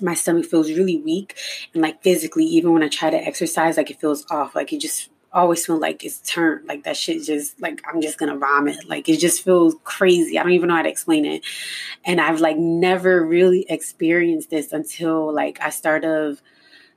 My 0.00 0.14
stomach 0.14 0.46
feels 0.46 0.70
really 0.70 0.96
weak, 0.98 1.36
and 1.72 1.82
like 1.82 2.02
physically, 2.02 2.44
even 2.44 2.72
when 2.72 2.82
I 2.82 2.88
try 2.88 3.10
to 3.10 3.16
exercise, 3.16 3.76
like 3.76 3.90
it 3.90 4.00
feels 4.00 4.26
off. 4.30 4.54
Like 4.54 4.72
it 4.72 4.80
just 4.80 5.08
always 5.34 5.66
feel 5.66 5.78
like 5.78 6.04
it's 6.04 6.18
turned 6.18 6.66
like 6.66 6.84
that 6.84 6.96
shit 6.96 7.22
just 7.24 7.60
like 7.60 7.82
I'm 7.86 8.00
just 8.00 8.18
gonna 8.18 8.36
vomit. 8.38 8.88
Like 8.88 9.08
it 9.08 9.18
just 9.18 9.42
feels 9.42 9.74
crazy. 9.84 10.38
I 10.38 10.42
don't 10.42 10.52
even 10.52 10.68
know 10.68 10.76
how 10.76 10.82
to 10.82 10.88
explain 10.88 11.24
it. 11.24 11.44
And 12.04 12.20
I've 12.20 12.40
like 12.40 12.56
never 12.56 13.24
really 13.24 13.66
experienced 13.68 14.50
this 14.50 14.72
until 14.72 15.34
like 15.34 15.60
I 15.60 15.70
started 15.70 16.40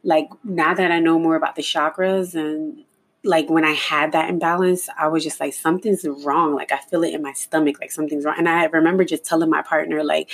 like 0.04 0.30
now 0.44 0.74
that 0.74 0.92
I 0.92 1.00
know 1.00 1.20
more 1.20 1.36
about 1.36 1.56
the 1.56 1.62
chakras 1.62 2.36
and 2.36 2.84
like 3.24 3.50
when 3.50 3.66
I 3.66 3.72
had 3.72 4.12
that 4.14 4.30
imbalance, 4.30 4.88
I 4.98 5.08
was 5.08 5.24
just 5.24 5.40
like, 5.40 5.54
something's 5.54 6.06
wrong. 6.24 6.56
Like 6.56 6.72
I 6.72 6.78
feel 6.78 7.04
it 7.04 7.14
in 7.14 7.22
my 7.22 7.34
stomach, 7.34 7.78
like 7.82 7.92
something's 7.92 8.26
wrong. 8.26 8.36
And 8.38 8.48
I 8.48 8.66
remember 8.66 9.04
just 9.04 9.26
telling 9.26 9.50
my 9.50 9.62
partner, 9.62 10.04
like, 10.04 10.30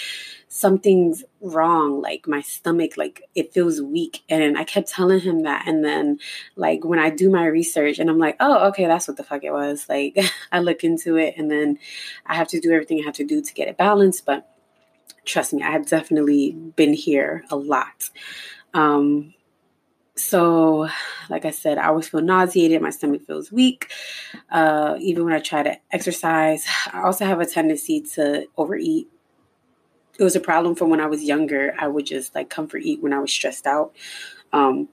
something's 0.54 1.24
wrong. 1.42 2.00
Like 2.00 2.28
my 2.28 2.42
stomach, 2.42 2.96
like 2.96 3.24
it 3.34 3.54
feels 3.54 3.82
weak. 3.82 4.22
And 4.30 4.58
I 4.58 4.64
kept 4.64 4.88
telling 4.88 5.20
him 5.20 5.44
that. 5.44 5.68
And 5.68 5.84
then 5.84 6.20
like 6.56 6.86
when 6.86 7.00
I 7.00 7.10
do 7.10 7.30
my 7.30 7.46
research 7.46 7.98
and 7.98 8.10
I'm 8.10 8.20
like, 8.20 8.38
oh, 8.40 8.68
okay, 8.68 8.86
that's 8.86 9.08
what 9.08 9.18
the 9.18 9.24
fuck 9.24 9.44
it 9.44 9.52
was. 9.52 9.88
Like 9.90 10.18
I 10.52 10.60
look 10.60 10.84
into 10.84 11.18
it 11.18 11.36
and 11.38 11.50
then 11.50 11.80
I 12.26 12.36
have 12.36 12.48
to 12.50 12.60
do 12.60 12.72
everything 12.72 13.00
I 13.02 13.06
have 13.06 13.16
to 13.16 13.26
do 13.26 13.42
to 13.42 13.54
get 13.54 13.68
it 13.68 13.78
balanced. 13.78 14.26
But 14.26 14.48
trust 15.26 15.54
me, 15.54 15.64
I 15.64 15.72
have 15.72 15.88
definitely 15.88 16.52
been 16.52 16.94
here 16.94 17.44
a 17.50 17.56
lot. 17.56 18.12
Um, 18.76 19.34
so, 20.16 20.88
like 21.30 21.46
I 21.46 21.52
said, 21.52 21.78
I 21.78 21.88
always 21.88 22.08
feel 22.08 22.22
nauseated. 22.22 22.82
My 22.82 22.92
stomach 22.92 23.26
feels 23.26 23.52
weak. 23.52 23.92
Uh, 24.52 24.96
even 25.00 25.26
when 25.26 25.34
I 25.34 25.40
try 25.40 25.64
to 25.64 25.78
exercise, 25.92 26.66
I 26.92 27.02
also 27.02 27.26
have 27.26 27.40
a 27.40 27.46
tendency 27.46 28.02
to 28.14 28.46
overeat. 28.56 29.08
It 30.20 30.24
was 30.24 30.36
a 30.36 30.40
problem 30.40 30.76
from 30.76 30.90
when 30.90 31.02
I 31.02 31.08
was 31.08 31.24
younger. 31.24 31.74
I 31.80 31.88
would 31.88 32.06
just 32.06 32.36
like 32.36 32.50
comfort 32.50 32.84
eat 32.84 33.02
when 33.02 33.14
I 33.14 33.20
was 33.20 33.32
stressed 33.32 33.66
out. 33.66 33.96
Um, 34.52 34.90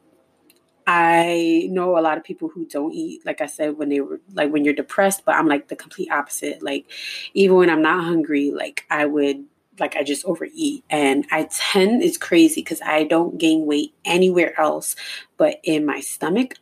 I 0.87 1.69
know 1.71 1.99
a 1.99 2.01
lot 2.01 2.17
of 2.17 2.25
people 2.25 2.49
who 2.49 2.65
don't 2.65 2.93
eat, 2.93 3.25
like 3.27 3.43
I 3.43 3.47
said, 3.47 3.77
when 3.77 3.91
they 3.91 4.01
were 4.01 4.21
like 4.33 4.51
when 4.51 4.65
you're 4.65 4.75
depressed, 4.75 5.25
but 5.27 5.35
I'm 5.35 5.47
like 5.47 5.69
the 5.69 5.77
complete 5.77 6.11
opposite. 6.11 6.63
Like, 6.63 6.87
even 7.35 7.57
when 7.57 7.69
I'm 7.69 7.83
not 7.83 8.03
hungry, 8.03 8.51
like 8.51 8.87
I 8.91 9.05
would 9.05 9.45
like 9.81 9.97
I 9.97 10.03
just 10.03 10.25
overeat. 10.25 10.85
And 10.91 11.27
I 11.31 11.49
tend, 11.51 12.03
it's 12.03 12.19
crazy 12.19 12.61
because 12.61 12.81
I 12.83 13.05
don't 13.05 13.39
gain 13.39 13.67
weight 13.67 13.95
anywhere 14.05 14.59
else 14.61 14.95
but 15.41 15.59
in 15.65 15.87
my 15.87 16.01
stomach, 16.01 16.59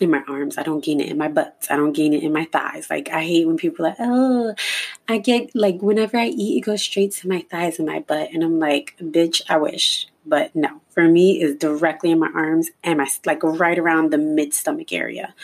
in 0.00 0.10
my 0.10 0.22
arms. 0.26 0.56
I 0.56 0.62
don't 0.62 0.82
gain 0.82 1.00
it 1.00 1.10
in 1.10 1.18
my 1.18 1.28
butts. 1.28 1.70
I 1.70 1.76
don't 1.76 1.92
gain 1.92 2.14
it 2.14 2.22
in 2.22 2.32
my 2.32 2.46
thighs. 2.46 2.88
Like 2.88 3.10
I 3.10 3.22
hate 3.22 3.46
when 3.46 3.58
people 3.58 3.84
like, 3.84 3.96
oh, 3.98 4.54
I 5.06 5.18
get 5.18 5.54
like 5.54 5.82
whenever 5.82 6.16
I 6.16 6.28
eat, 6.28 6.56
it 6.56 6.64
goes 6.64 6.80
straight 6.80 7.12
to 7.12 7.28
my 7.28 7.44
thighs 7.50 7.78
and 7.78 7.86
my 7.86 8.00
butt. 8.00 8.30
And 8.32 8.42
I'm 8.42 8.58
like, 8.58 8.94
bitch, 8.98 9.42
I 9.50 9.58
wish. 9.58 10.08
But 10.24 10.56
no, 10.56 10.80
for 10.88 11.06
me, 11.06 11.42
it's 11.42 11.58
directly 11.58 12.10
in 12.10 12.18
my 12.18 12.30
arms 12.34 12.70
and 12.82 12.96
my 12.96 13.08
like 13.26 13.42
right 13.42 13.78
around 13.78 14.10
the 14.10 14.18
mid 14.18 14.54
stomach 14.54 14.90
area. 14.90 15.34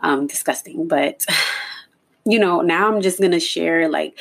Um, 0.00 0.26
disgusting. 0.26 0.88
But 0.88 1.24
you 2.26 2.40
know, 2.40 2.60
now 2.60 2.92
I'm 2.92 3.02
just 3.02 3.20
gonna 3.20 3.38
share 3.38 3.88
like 3.88 4.18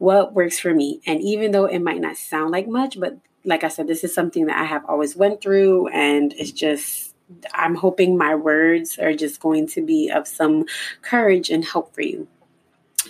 what 0.00 0.32
works 0.32 0.58
for 0.58 0.72
me. 0.72 0.98
And 1.06 1.20
even 1.20 1.50
though 1.50 1.66
it 1.66 1.80
might 1.80 2.00
not 2.00 2.16
sound 2.16 2.52
like 2.52 2.66
much, 2.66 2.98
but 2.98 3.18
like 3.44 3.64
I 3.64 3.68
said, 3.68 3.86
this 3.86 4.02
is 4.02 4.14
something 4.14 4.46
that 4.46 4.58
I 4.58 4.64
have 4.64 4.82
always 4.86 5.14
went 5.14 5.42
through 5.42 5.88
and 5.88 6.32
it's 6.32 6.52
just 6.52 7.14
I'm 7.52 7.74
hoping 7.74 8.16
my 8.16 8.34
words 8.34 8.98
are 8.98 9.12
just 9.12 9.40
going 9.40 9.66
to 9.68 9.82
be 9.84 10.08
of 10.08 10.26
some 10.26 10.64
courage 11.02 11.50
and 11.50 11.62
help 11.62 11.94
for 11.94 12.00
you. 12.00 12.26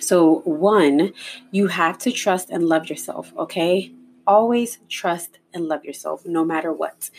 So, 0.01 0.39
one, 0.41 1.13
you 1.51 1.67
have 1.67 1.97
to 1.99 2.11
trust 2.11 2.49
and 2.49 2.67
love 2.67 2.89
yourself, 2.89 3.31
okay? 3.37 3.93
Always 4.27 4.79
trust 4.89 5.39
and 5.53 5.69
love 5.69 5.85
yourself 5.85 6.25
no 6.25 6.43
matter 6.43 6.73
what. 6.73 7.09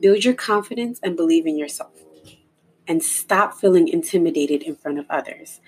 Build 0.00 0.24
your 0.24 0.34
confidence 0.34 0.98
and 1.04 1.16
believe 1.16 1.46
in 1.46 1.56
yourself. 1.56 1.92
And 2.90 3.04
stop 3.04 3.54
feeling 3.54 3.86
intimidated 3.86 4.64
in 4.64 4.74
front 4.74 4.98
of 4.98 5.06
others. 5.08 5.60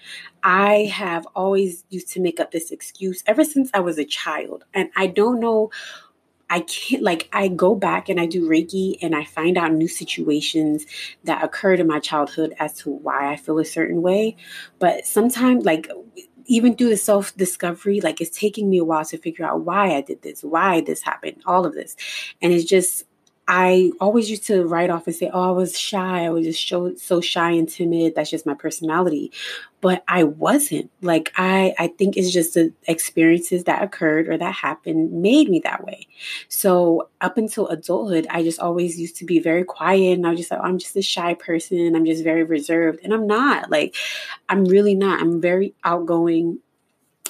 I 0.42 0.90
have 0.92 1.24
always 1.36 1.84
used 1.88 2.08
to 2.14 2.20
make 2.20 2.40
up 2.40 2.50
this 2.50 2.72
excuse 2.72 3.22
ever 3.28 3.44
since 3.44 3.70
I 3.72 3.78
was 3.78 3.96
a 3.96 4.04
child. 4.04 4.64
And 4.74 4.90
I 4.96 5.06
don't 5.06 5.38
know 5.38 5.70
I 6.50 6.60
can't 6.60 7.02
like 7.02 7.30
I 7.32 7.46
go 7.48 7.74
back 7.76 8.08
and 8.10 8.20
I 8.20 8.26
do 8.26 8.46
Reiki 8.46 8.98
and 9.00 9.14
I 9.14 9.24
find 9.24 9.56
out 9.56 9.72
new 9.72 9.88
situations 9.88 10.84
that 11.24 11.42
occurred 11.42 11.80
in 11.80 11.86
my 11.86 12.00
childhood 12.00 12.54
as 12.58 12.74
to 12.78 12.90
why 12.90 13.32
I 13.32 13.36
feel 13.36 13.58
a 13.58 13.64
certain 13.64 14.02
way. 14.02 14.36
But 14.78 15.06
sometimes 15.06 15.64
like 15.64 15.88
even 16.46 16.74
through 16.74 16.90
the 16.90 16.96
self 16.96 17.34
discovery, 17.36 18.00
like 18.00 18.20
it's 18.20 18.36
taking 18.36 18.68
me 18.68 18.78
a 18.78 18.84
while 18.84 19.04
to 19.06 19.16
figure 19.16 19.46
out 19.46 19.60
why 19.60 19.96
I 19.96 20.00
did 20.00 20.22
this, 20.22 20.42
why 20.42 20.80
this 20.80 21.02
happened, 21.02 21.40
all 21.46 21.64
of 21.64 21.72
this. 21.72 21.96
And 22.42 22.52
it's 22.52 22.64
just 22.64 23.04
I 23.54 23.92
always 24.00 24.30
used 24.30 24.46
to 24.46 24.64
write 24.64 24.88
off 24.88 25.06
and 25.06 25.14
say, 25.14 25.28
Oh, 25.30 25.50
I 25.50 25.50
was 25.50 25.78
shy. 25.78 26.24
I 26.24 26.30
was 26.30 26.46
just 26.46 26.66
so, 26.66 26.94
so 26.94 27.20
shy 27.20 27.50
and 27.50 27.68
timid. 27.68 28.14
That's 28.14 28.30
just 28.30 28.46
my 28.46 28.54
personality. 28.54 29.30
But 29.82 30.02
I 30.08 30.24
wasn't. 30.24 30.90
Like, 31.02 31.34
I, 31.36 31.74
I 31.78 31.88
think 31.88 32.16
it's 32.16 32.30
just 32.30 32.54
the 32.54 32.72
experiences 32.88 33.64
that 33.64 33.82
occurred 33.82 34.26
or 34.28 34.38
that 34.38 34.54
happened 34.54 35.12
made 35.12 35.50
me 35.50 35.60
that 35.64 35.84
way. 35.84 36.06
So, 36.48 37.10
up 37.20 37.36
until 37.36 37.68
adulthood, 37.68 38.26
I 38.30 38.42
just 38.42 38.58
always 38.58 38.98
used 38.98 39.16
to 39.16 39.26
be 39.26 39.38
very 39.38 39.64
quiet. 39.64 40.14
And 40.14 40.26
I 40.26 40.30
was 40.30 40.38
just 40.38 40.50
like, 40.50 40.60
oh, 40.60 40.64
I'm 40.64 40.78
just 40.78 40.96
a 40.96 41.02
shy 41.02 41.34
person. 41.34 41.94
I'm 41.94 42.06
just 42.06 42.24
very 42.24 42.44
reserved. 42.44 43.00
And 43.04 43.12
I'm 43.12 43.26
not. 43.26 43.70
Like, 43.70 43.94
I'm 44.48 44.64
really 44.64 44.94
not. 44.94 45.20
I'm 45.20 45.42
very 45.42 45.74
outgoing. 45.84 46.58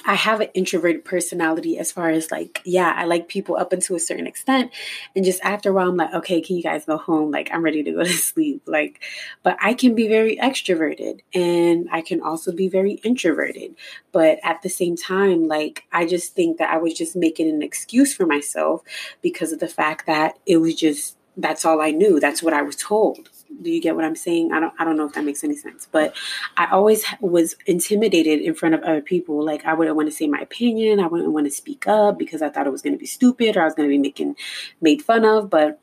I 0.05 0.15
have 0.15 0.41
an 0.41 0.49
introverted 0.55 1.05
personality 1.05 1.79
as 1.79 1.93
far 1.93 2.11
as 2.11 2.31
like, 2.31 2.61
yeah, 2.65 2.93
I 2.97 3.05
like 3.05 3.29
people 3.29 3.57
up 3.57 3.73
until 3.73 3.97
a 3.97 4.01
certain 4.01 4.27
extent. 4.27 4.73
And 5.15 5.25
just 5.25 5.43
after 5.43 5.71
a 5.71 5.73
while, 5.73 5.89
I'm 5.89 5.97
like, 5.97 6.15
okay, 6.15 6.41
can 6.41 6.57
you 6.57 6.63
guys 6.63 6.85
go 6.85 6.97
home? 6.97 7.31
Like, 7.31 7.51
I'm 7.53 7.63
ready 7.63 7.83
to 7.83 7.93
go 7.93 8.03
to 8.05 8.09
sleep. 8.09 8.63
Like, 8.67 9.01
but 9.43 9.57
I 9.61 9.75
can 9.75 9.95
be 9.95 10.09
very 10.09 10.37
extroverted 10.37 11.21
and 11.35 11.89
I 11.93 12.03
can 12.03 12.21
also 12.21 12.53
be 12.53 12.69
very 12.69 12.95
introverted. 13.05 13.75
But 14.13 14.39
at 14.43 14.63
the 14.63 14.69
same 14.69 14.97
time, 14.97 15.49
like, 15.49 15.85
I 15.93 16.07
just 16.07 16.35
think 16.35 16.59
that 16.59 16.71
I 16.71 16.79
was 16.79 16.95
just 16.95 17.17
making 17.17 17.49
an 17.49 17.63
excuse 17.63 18.15
for 18.15 18.27
myself 18.27 18.83
because 19.21 19.53
of 19.53 19.61
the 19.61 19.69
fact 19.69 20.07
that 20.07 20.39
it 20.47 20.59
was 20.59 20.75
just, 20.75 21.17
that's 21.37 21.65
all 21.65 21.81
I 21.81 21.93
knew. 21.93 22.21
That's 22.21 22.43
what 22.43 22.53
I 22.53 22.63
was 22.63 22.77
told 22.77 23.31
do 23.61 23.71
you 23.71 23.81
get 23.81 23.95
what 23.95 24.05
i'm 24.05 24.17
saying? 24.17 24.53
I 24.53 24.61
don't 24.61 24.73
i 24.79 24.85
don't 24.85 24.97
know 24.97 25.07
if 25.07 25.13
that 25.15 25.25
makes 25.25 25.45
any 25.45 25.57
sense 25.57 25.89
but 25.91 26.15
i 26.57 26.67
always 26.71 27.05
was 27.21 27.57
intimidated 27.67 28.41
in 28.41 28.55
front 28.55 28.75
of 28.75 28.83
other 28.83 29.01
people. 29.03 29.45
Like 29.45 29.65
i 29.65 29.75
wouldn't 29.75 29.97
want 29.97 30.09
to 30.09 30.15
say 30.15 30.27
my 30.27 30.41
opinion. 30.41 31.01
I 31.01 31.07
wouldn't 31.07 31.33
want 31.33 31.47
to 31.47 31.51
speak 31.51 31.87
up 31.87 32.19
because 32.19 32.43
i 32.43 32.49
thought 32.49 32.67
it 32.67 32.73
was 32.73 32.83
going 32.83 32.95
to 32.95 32.99
be 32.99 33.07
stupid 33.07 33.57
or 33.57 33.63
i 33.63 33.65
was 33.65 33.75
going 33.75 33.89
to 33.89 33.93
be 33.93 33.99
making 33.99 34.37
made 34.81 35.03
fun 35.03 35.25
of 35.25 35.51
but 35.51 35.81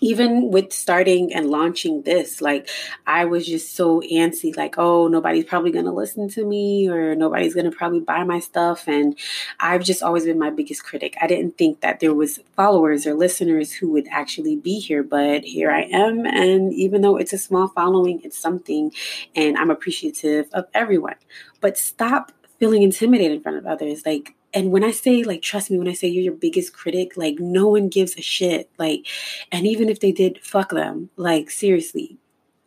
even 0.00 0.50
with 0.50 0.72
starting 0.72 1.32
and 1.32 1.50
launching 1.50 2.02
this, 2.02 2.40
like 2.40 2.68
I 3.06 3.24
was 3.24 3.46
just 3.46 3.74
so 3.74 4.00
antsy, 4.02 4.56
like, 4.56 4.76
oh, 4.78 5.08
nobody's 5.08 5.44
probably 5.44 5.70
going 5.70 5.84
to 5.84 5.92
listen 5.92 6.28
to 6.30 6.44
me 6.44 6.88
or 6.88 7.14
nobody's 7.14 7.54
going 7.54 7.70
to 7.70 7.76
probably 7.76 8.00
buy 8.00 8.24
my 8.24 8.38
stuff. 8.38 8.86
And 8.86 9.18
I've 9.60 9.82
just 9.82 10.02
always 10.02 10.24
been 10.24 10.38
my 10.38 10.50
biggest 10.50 10.84
critic. 10.84 11.16
I 11.20 11.26
didn't 11.26 11.58
think 11.58 11.80
that 11.80 12.00
there 12.00 12.14
was 12.14 12.40
followers 12.54 13.06
or 13.06 13.14
listeners 13.14 13.72
who 13.72 13.90
would 13.92 14.06
actually 14.10 14.56
be 14.56 14.78
here, 14.78 15.02
but 15.02 15.44
here 15.44 15.70
I 15.70 15.82
am. 15.82 16.26
And 16.26 16.72
even 16.72 17.02
though 17.02 17.16
it's 17.16 17.32
a 17.32 17.38
small 17.38 17.68
following, 17.68 18.20
it's 18.22 18.38
something. 18.38 18.92
And 19.34 19.56
I'm 19.56 19.70
appreciative 19.70 20.48
of 20.52 20.66
everyone. 20.74 21.16
But 21.60 21.78
stop 21.78 22.32
feeling 22.58 22.82
intimidated 22.82 23.36
in 23.36 23.42
front 23.42 23.58
of 23.58 23.66
others. 23.66 24.04
Like 24.06 24.35
and 24.56 24.72
when 24.72 24.82
I 24.82 24.90
say, 24.90 25.22
like, 25.22 25.42
trust 25.42 25.70
me, 25.70 25.78
when 25.78 25.86
I 25.86 25.92
say 25.92 26.08
you're 26.08 26.24
your 26.24 26.32
biggest 26.32 26.72
critic, 26.72 27.18
like, 27.18 27.38
no 27.38 27.68
one 27.68 27.90
gives 27.90 28.16
a 28.16 28.22
shit. 28.22 28.70
Like, 28.78 29.06
and 29.52 29.66
even 29.66 29.90
if 29.90 30.00
they 30.00 30.12
did, 30.12 30.42
fuck 30.42 30.70
them. 30.70 31.10
Like, 31.16 31.50
seriously, 31.50 32.16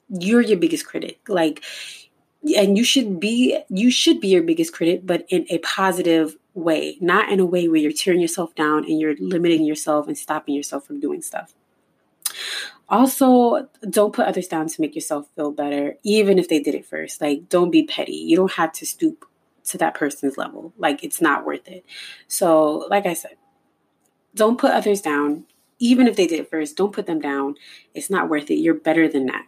you're 0.08 0.41
your 0.41 0.60
biggest 0.60 0.86
critic. 0.86 1.19
Like, 1.28 1.63
and 2.56 2.78
you 2.78 2.84
should 2.84 3.19
be, 3.19 3.60
you 3.69 3.89
should 3.89 4.21
be 4.21 4.28
your 4.28 4.43
biggest 4.43 4.71
critic, 4.71 5.02
but 5.04 5.25
in 5.30 5.47
a 5.49 5.58
positive 5.58 6.38
way, 6.54 6.99
not 7.02 7.32
in 7.32 7.39
a 7.39 7.45
way 7.45 7.67
where 7.67 7.80
you're 7.80 7.91
tearing 7.91 8.21
yourself 8.21 8.54
down 8.54 8.86
and 8.86 8.99
you're 8.99 9.15
limiting 9.19 9.65
yourself 9.65 10.08
and 10.08 10.15
stopping 10.15 10.54
yourself 10.54 10.86
from 10.86 10.99
doing 10.99 11.23
stuff. 11.23 11.56
Also, 12.88 13.67
don't 13.89 14.13
put 14.13 14.28
others 14.28 14.47
down 14.47 14.67
to 14.67 14.80
make 14.80 14.93
yourself 14.93 15.28
feel 15.36 15.49
better, 15.52 15.95
even 16.04 16.38
if 16.38 16.49
they 16.49 16.60
did 16.60 16.75
it 16.75 16.86
first. 16.86 17.19
Like, 17.19 17.49
don't 17.49 17.71
be 17.71 17.82
petty. 17.82 18.13
You 18.13 18.38
don't 18.38 18.52
have 18.52 18.73
to 18.73 18.86
stoop 18.86 19.25
to 19.69 19.77
that 19.79 19.95
person's 19.95 20.38
level. 20.38 20.73
Like 20.77 21.03
it's 21.03 21.21
not 21.21 21.45
worth 21.45 21.67
it. 21.67 21.86
So, 22.27 22.88
like 22.89 23.05
I 23.05 23.13
said, 23.13 23.36
don't 24.36 24.60
put 24.60 24.71
others 24.71 25.01
down. 25.01 25.45
Even 25.79 26.08
if 26.08 26.15
they 26.15 26.27
did 26.27 26.41
it 26.41 26.49
first, 26.49 26.75
don't 26.75 26.93
put 26.93 27.05
them 27.05 27.19
down. 27.19 27.55
It's 27.93 28.10
not 28.10 28.29
worth 28.29 28.51
it. 28.51 28.55
You're 28.55 28.73
better 28.73 29.08
than 29.08 29.27
that. 29.27 29.45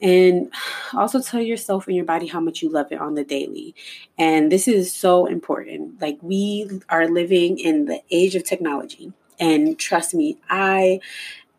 And 0.00 0.52
also 0.94 1.20
tell 1.22 1.40
yourself 1.40 1.86
and 1.86 1.94
your 1.94 2.04
body 2.04 2.26
how 2.26 2.40
much 2.40 2.60
you 2.60 2.68
love 2.68 2.90
it 2.90 3.00
on 3.00 3.14
the 3.14 3.24
daily. 3.24 3.74
And 4.18 4.50
this 4.50 4.66
is 4.66 4.92
so 4.92 5.26
important. 5.26 6.00
Like 6.02 6.18
we 6.20 6.68
are 6.88 7.08
living 7.08 7.58
in 7.58 7.86
the 7.86 8.02
age 8.10 8.34
of 8.34 8.44
technology. 8.44 9.12
And 9.38 9.78
trust 9.78 10.12
me, 10.14 10.38
I 10.50 11.00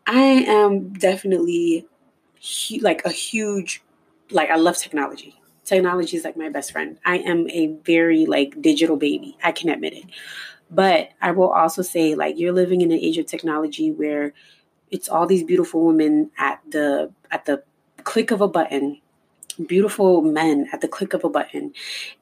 I 0.06 0.20
am 0.20 0.92
definitely 0.92 1.86
like 2.82 3.04
a 3.04 3.10
huge 3.10 3.82
like 4.30 4.50
I 4.50 4.56
love 4.56 4.76
technology 4.76 5.34
technology 5.64 6.16
is 6.16 6.24
like 6.24 6.36
my 6.36 6.48
best 6.48 6.72
friend. 6.72 6.98
I 7.04 7.18
am 7.18 7.48
a 7.50 7.68
very 7.84 8.26
like 8.26 8.60
digital 8.60 8.96
baby. 8.96 9.36
I 9.42 9.52
can 9.52 9.70
admit 9.70 9.94
it. 9.94 10.04
But 10.70 11.10
I 11.20 11.32
will 11.32 11.50
also 11.50 11.82
say 11.82 12.14
like 12.14 12.38
you're 12.38 12.52
living 12.52 12.80
in 12.80 12.90
an 12.90 12.98
age 12.98 13.18
of 13.18 13.26
technology 13.26 13.90
where 13.90 14.32
it's 14.90 15.08
all 15.08 15.26
these 15.26 15.42
beautiful 15.42 15.84
women 15.84 16.30
at 16.38 16.60
the 16.70 17.12
at 17.30 17.44
the 17.44 17.62
click 18.04 18.30
of 18.30 18.40
a 18.40 18.48
button 18.48 19.00
beautiful 19.66 20.22
men 20.22 20.68
at 20.72 20.80
the 20.80 20.88
click 20.88 21.14
of 21.14 21.24
a 21.24 21.28
button 21.28 21.72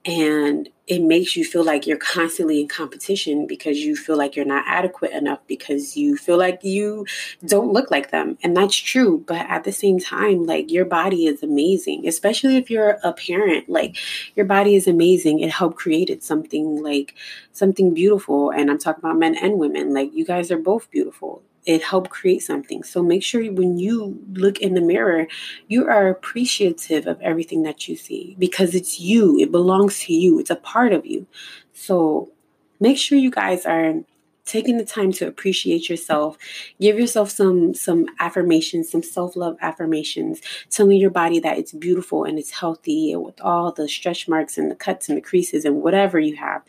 and 0.04 0.68
it 0.86 1.00
makes 1.00 1.36
you 1.36 1.44
feel 1.44 1.64
like 1.64 1.86
you're 1.86 1.96
constantly 1.96 2.60
in 2.60 2.68
competition 2.68 3.46
because 3.46 3.78
you 3.78 3.96
feel 3.96 4.18
like 4.18 4.36
you're 4.36 4.44
not 4.44 4.64
adequate 4.66 5.12
enough 5.12 5.38
because 5.46 5.96
you 5.96 6.16
feel 6.16 6.36
like 6.36 6.62
you 6.64 7.06
don't 7.46 7.72
look 7.72 7.90
like 7.90 8.10
them 8.10 8.36
and 8.42 8.56
that's 8.56 8.76
true 8.76 9.24
but 9.26 9.46
at 9.48 9.64
the 9.64 9.72
same 9.72 9.98
time 9.98 10.44
like 10.44 10.70
your 10.70 10.84
body 10.84 11.26
is 11.26 11.42
amazing 11.42 12.06
especially 12.06 12.56
if 12.56 12.70
you're 12.70 12.98
a 13.02 13.12
parent 13.12 13.68
like 13.68 13.96
your 14.34 14.46
body 14.46 14.74
is 14.74 14.86
amazing 14.86 15.40
it 15.40 15.50
helped 15.50 15.76
created 15.76 16.22
something 16.22 16.82
like 16.82 17.14
something 17.52 17.94
beautiful 17.94 18.50
and 18.50 18.70
i'm 18.70 18.78
talking 18.78 19.02
about 19.02 19.18
men 19.18 19.34
and 19.36 19.58
women 19.58 19.94
like 19.94 20.12
you 20.12 20.24
guys 20.24 20.50
are 20.50 20.58
both 20.58 20.90
beautiful 20.90 21.42
it 21.64 21.82
helped 21.82 22.10
create 22.10 22.42
something. 22.42 22.82
So 22.82 23.02
make 23.02 23.22
sure 23.22 23.42
when 23.52 23.78
you 23.78 24.20
look 24.32 24.58
in 24.58 24.74
the 24.74 24.80
mirror, 24.80 25.26
you 25.68 25.86
are 25.88 26.08
appreciative 26.08 27.06
of 27.06 27.20
everything 27.20 27.62
that 27.62 27.88
you 27.88 27.96
see 27.96 28.36
because 28.38 28.74
it's 28.74 28.98
you. 28.98 29.38
It 29.38 29.52
belongs 29.52 30.00
to 30.00 30.12
you. 30.12 30.38
It's 30.38 30.50
a 30.50 30.56
part 30.56 30.92
of 30.92 31.06
you. 31.06 31.26
So 31.72 32.30
make 32.80 32.98
sure 32.98 33.16
you 33.16 33.30
guys 33.30 33.64
are 33.64 33.94
taking 34.44 34.76
the 34.76 34.84
time 34.84 35.12
to 35.12 35.26
appreciate 35.26 35.88
yourself 35.88 36.36
give 36.80 36.98
yourself 36.98 37.30
some 37.30 37.72
some 37.74 38.06
affirmations 38.18 38.90
some 38.90 39.02
self-love 39.02 39.56
affirmations 39.60 40.40
telling 40.68 40.98
your 40.98 41.10
body 41.10 41.38
that 41.38 41.58
it's 41.58 41.72
beautiful 41.72 42.24
and 42.24 42.40
it's 42.40 42.50
healthy 42.50 43.14
with 43.14 43.40
all 43.40 43.70
the 43.70 43.88
stretch 43.88 44.26
marks 44.26 44.58
and 44.58 44.68
the 44.68 44.74
cuts 44.74 45.08
and 45.08 45.16
the 45.16 45.22
creases 45.22 45.64
and 45.64 45.80
whatever 45.80 46.18
you 46.18 46.34
have 46.34 46.62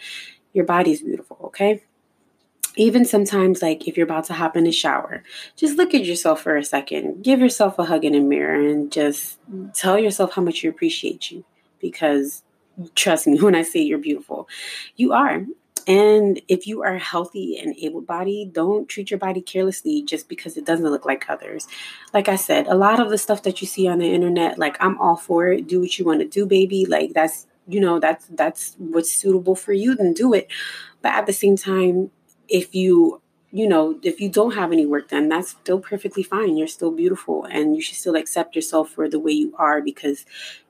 your 0.53 0.65
body 0.65 0.91
is 0.91 1.01
beautiful 1.01 1.37
okay 1.43 1.81
even 2.75 3.05
sometimes 3.05 3.61
like 3.61 3.87
if 3.87 3.97
you're 3.97 4.05
about 4.05 4.25
to 4.25 4.33
hop 4.33 4.55
in 4.55 4.63
the 4.63 4.71
shower 4.71 5.23
just 5.55 5.77
look 5.77 5.93
at 5.93 6.05
yourself 6.05 6.41
for 6.41 6.55
a 6.55 6.63
second 6.63 7.23
give 7.23 7.39
yourself 7.39 7.77
a 7.79 7.85
hug 7.85 8.03
in 8.05 8.15
a 8.15 8.19
mirror 8.19 8.55
and 8.55 8.91
just 8.91 9.39
tell 9.73 9.97
yourself 9.97 10.33
how 10.33 10.41
much 10.41 10.63
you 10.63 10.69
appreciate 10.69 11.31
you 11.31 11.43
because 11.79 12.43
trust 12.95 13.27
me 13.27 13.39
when 13.41 13.55
i 13.55 13.61
say 13.61 13.79
you're 13.79 13.97
beautiful 13.97 14.47
you 14.95 15.13
are 15.13 15.45
and 15.87 16.39
if 16.47 16.65
you 16.65 16.81
are 16.83 16.97
healthy 16.97 17.57
and 17.59 17.75
able 17.81 18.01
bodied, 18.01 18.53
don't 18.53 18.87
treat 18.87 19.11
your 19.11 19.17
body 19.17 19.41
carelessly 19.41 20.01
just 20.01 20.29
because 20.29 20.55
it 20.55 20.65
doesn't 20.65 20.89
look 20.89 21.05
like 21.05 21.29
others. 21.29 21.67
Like 22.13 22.29
I 22.29 22.37
said, 22.37 22.67
a 22.67 22.75
lot 22.75 22.99
of 22.99 23.09
the 23.09 23.17
stuff 23.17 23.43
that 23.43 23.61
you 23.61 23.67
see 23.67 23.87
on 23.87 23.99
the 23.99 24.13
internet, 24.13 24.57
like 24.57 24.77
I'm 24.79 24.97
all 24.99 25.17
for 25.17 25.51
it. 25.51 25.67
Do 25.67 25.81
what 25.81 25.99
you 25.99 26.05
want 26.05 26.21
to 26.21 26.27
do, 26.27 26.45
baby. 26.45 26.85
Like 26.85 27.13
that's 27.13 27.47
you 27.67 27.79
know, 27.79 27.99
that's 27.99 28.27
that's 28.27 28.75
what's 28.77 29.11
suitable 29.11 29.55
for 29.55 29.73
you, 29.73 29.95
then 29.95 30.13
do 30.13 30.33
it. 30.33 30.47
But 31.01 31.13
at 31.13 31.25
the 31.25 31.33
same 31.33 31.57
time, 31.57 32.11
if 32.47 32.75
you 32.75 33.21
you 33.51 33.67
know 33.67 33.99
if 34.03 34.19
you 34.19 34.29
don't 34.29 34.55
have 34.55 34.71
any 34.71 34.85
work 34.85 35.09
done 35.09 35.29
that's 35.29 35.49
still 35.49 35.79
perfectly 35.79 36.23
fine. 36.23 36.57
You're 36.57 36.67
still 36.67 36.91
beautiful 36.91 37.45
and 37.45 37.75
you 37.75 37.81
should 37.81 37.97
still 37.97 38.15
accept 38.15 38.55
yourself 38.55 38.89
for 38.89 39.07
the 39.07 39.19
way 39.19 39.31
you 39.31 39.53
are 39.57 39.81
because 39.81 40.25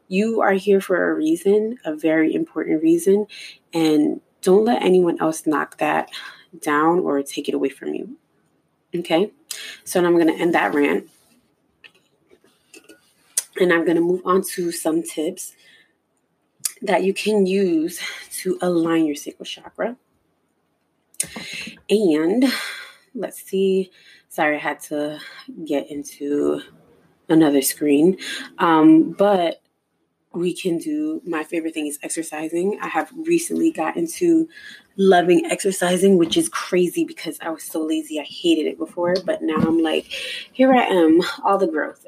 you 0.07 0.41
are 0.41 0.53
here 0.53 0.81
for 0.81 1.11
a 1.11 1.15
reason 1.15 1.79
a 1.85 1.95
very 1.95 2.35
important 2.35 2.83
reason 2.83 3.27
and 3.73 4.21
don't 4.41 4.65
let 4.65 4.83
anyone 4.83 5.19
else 5.21 5.47
knock 5.47 5.77
that 5.77 6.09
down 6.59 6.99
or 6.99 7.23
take 7.23 7.47
it 7.47 7.55
away 7.55 7.69
from 7.69 7.93
you 7.93 8.17
okay? 8.95 9.31
So 9.83 10.03
i'm 10.03 10.15
going 10.15 10.27
to 10.27 10.39
end 10.41 10.53
that 10.53 10.73
rant. 10.73 11.09
And 13.59 13.71
i'm 13.71 13.85
going 13.85 13.95
to 13.95 14.01
move 14.01 14.21
on 14.25 14.43
to 14.53 14.71
some 14.71 15.03
tips 15.03 15.55
that 16.81 17.03
you 17.03 17.13
can 17.13 17.45
use 17.45 18.01
to 18.41 18.57
align 18.61 19.05
your 19.05 19.15
sacral 19.15 19.45
chakra 19.45 19.95
and 21.89 22.45
let's 23.15 23.43
see. 23.43 23.91
Sorry, 24.29 24.55
I 24.55 24.59
had 24.59 24.79
to 24.81 25.19
get 25.65 25.89
into 25.89 26.61
another 27.29 27.61
screen. 27.61 28.17
Um, 28.57 29.11
but 29.11 29.61
we 30.33 30.53
can 30.55 30.79
do 30.79 31.21
my 31.25 31.43
favorite 31.43 31.73
thing 31.73 31.87
is 31.87 31.99
exercising. 32.01 32.79
I 32.81 32.87
have 32.87 33.11
recently 33.25 33.71
gotten 33.71 34.07
to 34.13 34.49
loving 34.97 35.45
exercising, 35.45 36.17
which 36.17 36.37
is 36.37 36.49
crazy 36.49 37.05
because 37.05 37.37
I 37.41 37.49
was 37.49 37.63
so 37.63 37.83
lazy. 37.85 38.19
I 38.19 38.23
hated 38.23 38.65
it 38.65 38.77
before, 38.77 39.15
but 39.25 39.41
now 39.41 39.55
I'm 39.55 39.79
like, 39.79 40.05
here 40.05 40.73
I 40.73 40.83
am, 40.85 41.21
all 41.43 41.57
the 41.57 41.67
growth. 41.67 42.07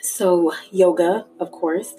So, 0.00 0.52
yoga, 0.72 1.26
of 1.38 1.52
course. 1.52 1.94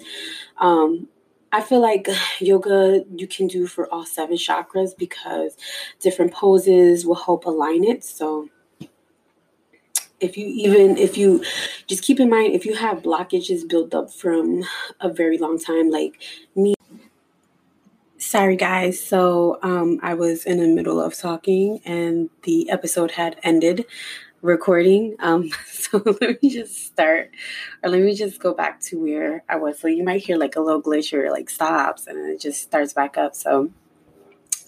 Um, 0.58 1.08
I 1.54 1.60
feel 1.60 1.80
like 1.80 2.08
yoga 2.40 3.04
you 3.14 3.28
can 3.28 3.46
do 3.46 3.68
for 3.68 3.86
all 3.94 4.04
seven 4.04 4.36
chakras 4.36 4.90
because 4.98 5.56
different 6.00 6.32
poses 6.32 7.06
will 7.06 7.14
help 7.14 7.46
align 7.46 7.84
it. 7.84 8.02
So, 8.02 8.48
if 10.18 10.36
you 10.36 10.46
even 10.46 10.98
if 10.98 11.16
you 11.16 11.44
just 11.86 12.02
keep 12.02 12.18
in 12.18 12.28
mind 12.28 12.54
if 12.54 12.66
you 12.66 12.74
have 12.74 13.04
blockages 13.04 13.68
built 13.68 13.94
up 13.94 14.12
from 14.12 14.64
a 15.00 15.08
very 15.08 15.38
long 15.38 15.56
time 15.60 15.90
like 15.90 16.20
me. 16.56 16.74
Sorry 18.18 18.56
guys. 18.56 18.98
So 18.98 19.60
um, 19.62 20.00
i 20.02 20.12
was 20.14 20.44
in 20.46 20.58
the 20.58 20.66
middle 20.66 21.00
of 21.00 21.14
talking 21.14 21.80
and 21.84 22.30
the 22.42 22.68
episode 22.68 23.12
had 23.12 23.36
ended 23.44 23.86
recording 24.44 25.16
um, 25.20 25.50
so 25.66 26.02
let 26.20 26.42
me 26.42 26.50
just 26.50 26.86
start 26.86 27.30
or 27.82 27.88
let 27.88 28.02
me 28.02 28.14
just 28.14 28.38
go 28.38 28.52
back 28.52 28.78
to 28.78 29.00
where 29.00 29.42
i 29.48 29.56
was. 29.56 29.78
So 29.78 29.88
you 29.88 30.04
might 30.04 30.22
hear 30.22 30.36
like 30.36 30.54
a 30.54 30.60
little 30.60 30.82
glitch 30.82 31.12
or 31.14 31.30
like 31.30 31.48
stops 31.48 32.06
and 32.06 32.18
it 32.30 32.40
just 32.40 32.62
starts 32.62 32.92
back 32.92 33.16
up 33.16 33.34
so 33.34 33.70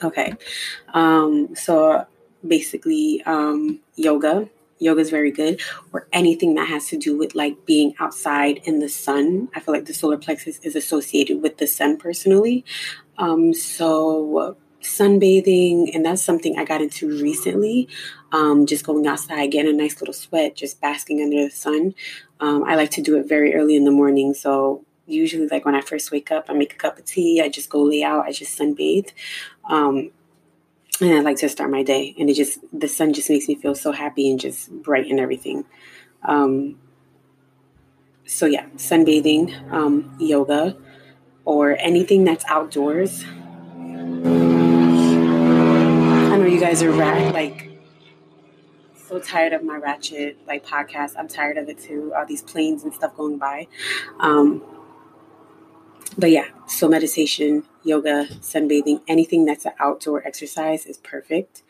okay. 0.02 0.32
Um, 0.94 1.54
so 1.54 2.06
basically 2.46 3.22
um, 3.26 3.80
yoga 3.96 4.48
yoga 4.78 5.00
is 5.00 5.10
very 5.10 5.30
good 5.30 5.60
or 5.92 6.06
anything 6.12 6.54
that 6.54 6.68
has 6.68 6.88
to 6.88 6.98
do 6.98 7.16
with 7.16 7.34
like 7.34 7.64
being 7.66 7.94
outside 7.98 8.60
in 8.64 8.78
the 8.78 8.88
sun. 8.88 9.48
I 9.54 9.60
feel 9.60 9.74
like 9.74 9.86
the 9.86 9.94
solar 9.94 10.18
plexus 10.18 10.58
is 10.60 10.76
associated 10.76 11.42
with 11.42 11.58
the 11.58 11.66
sun 11.66 11.96
personally. 11.96 12.64
Um, 13.18 13.54
so 13.54 14.56
sunbathing 14.86 15.90
and 15.94 16.04
that's 16.04 16.22
something 16.22 16.56
i 16.58 16.64
got 16.64 16.80
into 16.80 17.08
recently 17.20 17.88
um, 18.36 18.66
just 18.66 18.84
going 18.84 19.06
outside 19.06 19.50
getting 19.50 19.72
a 19.72 19.76
nice 19.76 20.00
little 20.00 20.14
sweat 20.14 20.56
just 20.56 20.80
basking 20.80 21.22
under 21.22 21.44
the 21.44 21.50
sun 21.50 21.94
um, 22.40 22.64
i 22.64 22.74
like 22.74 22.90
to 22.90 23.02
do 23.02 23.16
it 23.16 23.28
very 23.28 23.54
early 23.54 23.76
in 23.76 23.84
the 23.84 23.90
morning 23.90 24.34
so 24.34 24.84
usually 25.06 25.46
like 25.48 25.64
when 25.64 25.74
i 25.74 25.80
first 25.80 26.10
wake 26.10 26.30
up 26.30 26.46
i 26.48 26.52
make 26.52 26.72
a 26.72 26.76
cup 26.76 26.98
of 26.98 27.04
tea 27.04 27.40
i 27.40 27.48
just 27.48 27.70
go 27.70 27.82
lay 27.82 28.02
out 28.02 28.26
i 28.26 28.32
just 28.32 28.58
sunbathe 28.58 29.12
um, 29.68 30.10
and 31.00 31.12
I 31.12 31.20
like 31.20 31.36
to 31.38 31.48
start 31.48 31.70
my 31.70 31.82
day. 31.82 32.14
And 32.18 32.30
it 32.30 32.34
just 32.34 32.58
the 32.72 32.88
sun 32.88 33.12
just 33.12 33.28
makes 33.28 33.48
me 33.48 33.54
feel 33.54 33.74
so 33.74 33.92
happy 33.92 34.30
and 34.30 34.40
just 34.40 34.70
bright 34.70 35.10
and 35.10 35.20
everything. 35.20 35.64
Um, 36.22 36.78
so 38.24 38.46
yeah, 38.46 38.66
sunbathing, 38.76 39.72
um, 39.72 40.16
yoga, 40.18 40.76
or 41.44 41.76
anything 41.78 42.24
that's 42.24 42.44
outdoors. 42.48 43.24
I 43.24 43.28
know 46.38 46.46
you 46.46 46.60
guys 46.60 46.82
are 46.82 46.90
rat 46.90 47.32
like 47.32 47.75
so 49.06 49.18
tired 49.20 49.52
of 49.52 49.62
my 49.62 49.76
ratchet 49.76 50.36
like 50.46 50.66
podcast. 50.66 51.14
I'm 51.16 51.28
tired 51.28 51.58
of 51.58 51.68
it 51.68 51.78
too. 51.78 52.12
All 52.16 52.26
these 52.26 52.42
planes 52.42 52.84
and 52.84 52.92
stuff 52.92 53.16
going 53.16 53.38
by. 53.38 53.68
Um, 54.20 54.62
but 56.18 56.30
yeah, 56.30 56.46
so 56.66 56.88
meditation, 56.88 57.64
yoga, 57.84 58.26
sunbathing, 58.40 59.02
anything 59.06 59.44
that's 59.44 59.64
an 59.64 59.72
outdoor 59.78 60.26
exercise 60.26 60.86
is 60.86 60.96
perfect. 60.98 61.62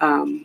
Um, 0.00 0.44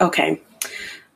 okay. 0.00 0.40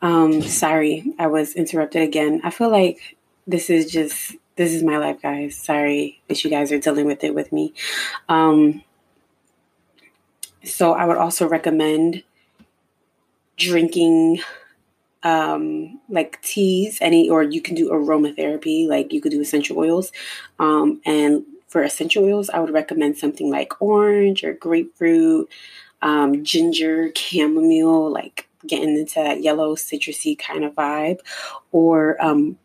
Um, 0.03 0.43
sorry, 0.43 1.15
I 1.19 1.29
was 1.29 1.55
interrupted 1.55 2.03
again. 2.03 2.41
I 2.45 2.51
feel 2.51 2.71
like 2.71 3.17
this 3.47 3.71
is 3.71 3.91
just 3.91 4.37
this 4.57 4.73
is 4.73 4.83
my 4.83 4.99
life, 4.99 5.21
guys. 5.21 5.57
Sorry 5.57 6.23
that 6.29 6.45
you 6.45 6.51
guys 6.51 6.71
are 6.73 6.79
dealing 6.79 7.07
with 7.07 7.25
it 7.25 7.35
with 7.35 7.53
me. 7.53 7.75
Um, 8.29 8.83
so 10.63 10.93
I 10.95 11.05
would 11.05 11.17
also 11.17 11.49
recommend 11.49 12.23
drinking 13.57 14.41
um, 15.23 16.01
like 16.09 16.41
teas, 16.43 16.99
any, 17.01 17.29
or 17.29 17.43
you 17.43 17.61
can 17.61 17.75
do 17.75 17.91
aromatherapy, 17.91 18.87
like 18.87 19.13
you 19.13 19.21
could 19.21 19.33
do 19.33 19.41
essential 19.41 19.79
oils. 19.79 20.13
Um, 20.59 21.01
and 21.05 21.45
for 21.69 21.83
essential 21.83 22.25
oils, 22.25 22.51
I 22.51 22.61
would 22.61 22.73
recommend 22.73 23.19
something 23.19 23.51
like 23.51 23.81
orange 23.81 24.45
or 24.45 24.53
grapefruit, 24.55 25.51
um, 26.03 26.45
ginger, 26.45 27.11
chamomile, 27.17 28.11
like 28.11 28.49
getting 28.67 28.97
into 28.97 29.15
that 29.17 29.43
yellow 29.43 29.75
citrusy 29.75 30.39
kind 30.39 30.65
of 30.65 30.75
vibe. 30.75 31.19
Or 31.73 32.23
um, 32.25 32.59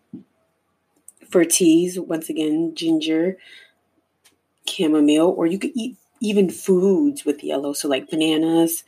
for 1.30 1.46
teas, 1.46 2.00
once 2.00 2.30
again, 2.30 2.74
ginger, 2.76 3.38
chamomile, 4.68 5.28
or 5.28 5.46
you 5.46 5.60
could 5.60 5.72
eat 5.76 5.98
even 6.22 6.50
foods 6.50 7.24
with 7.26 7.44
yellow, 7.44 7.74
so 7.74 7.88
like 7.88 8.10
bananas, 8.10 8.84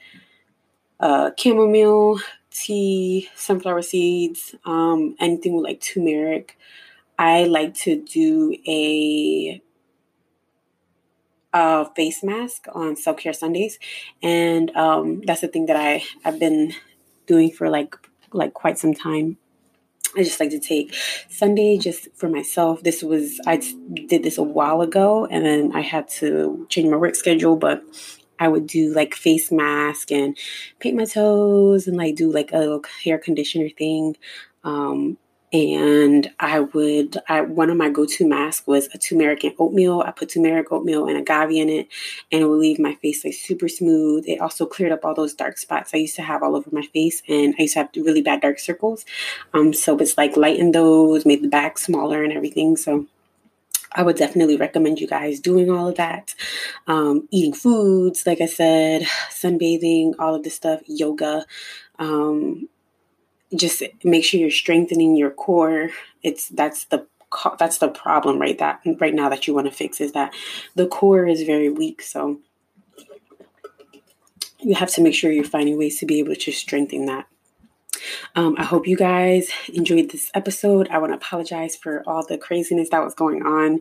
uh, 0.99 1.31
chamomile, 1.37 2.19
tea, 2.51 3.29
sunflower 3.35 3.81
seeds, 3.81 4.55
um, 4.65 5.15
anything 5.19 5.55
with 5.55 5.63
like 5.63 5.81
turmeric. 5.81 6.57
I 7.17 7.43
like 7.45 7.73
to 7.75 8.01
do 8.01 8.55
a, 8.67 9.61
a 11.53 11.89
face 11.95 12.23
mask 12.23 12.65
on 12.73 12.95
self 12.95 13.17
care 13.17 13.33
Sundays, 13.33 13.79
and 14.21 14.75
um, 14.75 15.21
that's 15.25 15.41
the 15.41 15.47
thing 15.47 15.67
that 15.67 15.75
I 15.75 16.03
I've 16.25 16.39
been 16.39 16.73
doing 17.27 17.51
for 17.51 17.69
like 17.69 17.95
like 18.33 18.53
quite 18.53 18.77
some 18.77 18.93
time. 18.93 19.37
I 20.15 20.23
just 20.23 20.39
like 20.39 20.49
to 20.49 20.59
take 20.59 20.93
Sunday 21.29 21.77
just 21.77 22.09
for 22.15 22.27
myself. 22.27 22.83
This 22.83 23.01
was 23.01 23.39
I 23.47 23.61
did 24.07 24.23
this 24.23 24.37
a 24.37 24.43
while 24.43 24.81
ago, 24.81 25.25
and 25.25 25.45
then 25.45 25.71
I 25.73 25.81
had 25.81 26.07
to 26.19 26.65
change 26.69 26.89
my 26.89 26.97
work 26.97 27.15
schedule, 27.15 27.55
but 27.55 27.83
I 28.39 28.47
would 28.47 28.67
do 28.67 28.93
like 28.93 29.13
face 29.15 29.51
mask 29.51 30.11
and 30.11 30.37
paint 30.79 30.97
my 30.97 31.05
toes 31.05 31.87
and 31.87 31.95
like 31.95 32.15
do 32.15 32.31
like 32.31 32.51
a 32.51 32.57
little 32.57 32.83
hair 33.03 33.17
conditioner 33.17 33.69
thing. 33.69 34.17
Um, 34.63 35.17
and 35.53 36.31
I 36.39 36.61
would, 36.61 37.17
I 37.27 37.41
one 37.41 37.69
of 37.69 37.77
my 37.77 37.89
go-to 37.89 38.27
masks 38.27 38.65
was 38.65 38.87
a 38.93 38.97
turmeric 38.97 39.43
and 39.43 39.53
oatmeal. 39.59 40.01
I 40.01 40.11
put 40.11 40.29
turmeric, 40.29 40.71
oatmeal, 40.71 41.07
and 41.07 41.17
agave 41.17 41.51
in 41.51 41.69
it, 41.69 41.87
and 42.31 42.41
it 42.41 42.45
would 42.45 42.59
leave 42.59 42.79
my 42.79 42.95
face 42.95 43.25
like 43.25 43.33
super 43.33 43.67
smooth. 43.67 44.23
It 44.27 44.39
also 44.39 44.65
cleared 44.65 44.93
up 44.93 45.03
all 45.03 45.13
those 45.13 45.33
dark 45.33 45.57
spots 45.57 45.91
I 45.93 45.97
used 45.97 46.15
to 46.15 46.21
have 46.21 46.41
all 46.41 46.55
over 46.55 46.69
my 46.71 46.83
face, 46.93 47.21
and 47.27 47.53
I 47.59 47.63
used 47.63 47.73
to 47.73 47.79
have 47.79 47.89
really 47.95 48.21
bad 48.21 48.41
dark 48.41 48.59
circles. 48.59 49.05
Um, 49.53 49.73
so 49.73 49.97
it's 49.97 50.17
like 50.17 50.37
lightened 50.37 50.73
those, 50.73 51.25
made 51.25 51.43
the 51.43 51.49
back 51.49 51.77
smaller 51.77 52.23
and 52.23 52.31
everything. 52.31 52.77
So 52.77 53.07
I 53.93 54.03
would 54.03 54.15
definitely 54.15 54.55
recommend 54.55 54.99
you 54.99 55.07
guys 55.07 55.41
doing 55.41 55.69
all 55.69 55.89
of 55.89 55.95
that. 55.95 56.33
Um, 56.87 57.27
eating 57.29 57.53
foods, 57.53 58.25
like 58.25 58.39
I 58.39 58.45
said, 58.45 59.01
sunbathing, 59.31 60.13
all 60.17 60.35
of 60.35 60.43
this 60.43 60.55
stuff, 60.55 60.81
yoga. 60.87 61.45
Um, 61.99 62.69
just 63.55 63.83
make 64.03 64.23
sure 64.23 64.39
you're 64.39 64.51
strengthening 64.51 65.15
your 65.15 65.31
core. 65.31 65.89
It's 66.23 66.49
that's 66.49 66.85
the 66.85 67.07
that's 67.57 67.77
the 67.77 67.89
problem 67.89 68.39
right 68.39 68.57
that 68.59 68.81
right 68.99 69.13
now 69.13 69.29
that 69.29 69.47
you 69.47 69.53
want 69.53 69.67
to 69.67 69.73
fix 69.73 70.01
is 70.01 70.11
that 70.11 70.33
the 70.75 70.87
core 70.87 71.25
is 71.27 71.43
very 71.43 71.69
weak. 71.69 72.01
So 72.01 72.39
you 74.59 74.75
have 74.75 74.89
to 74.91 75.01
make 75.01 75.15
sure 75.15 75.31
you're 75.31 75.43
finding 75.43 75.77
ways 75.77 75.99
to 75.99 76.05
be 76.05 76.19
able 76.19 76.35
to 76.35 76.51
strengthen 76.51 77.05
that. 77.05 77.27
Um, 78.35 78.55
I 78.57 78.63
hope 78.63 78.87
you 78.87 78.97
guys 78.97 79.49
enjoyed 79.73 80.11
this 80.11 80.31
episode. 80.33 80.87
I 80.89 80.97
want 80.97 81.11
to 81.11 81.17
apologize 81.17 81.75
for 81.75 82.03
all 82.07 82.25
the 82.25 82.37
craziness 82.37 82.89
that 82.89 83.03
was 83.03 83.13
going 83.13 83.43
on. 83.43 83.79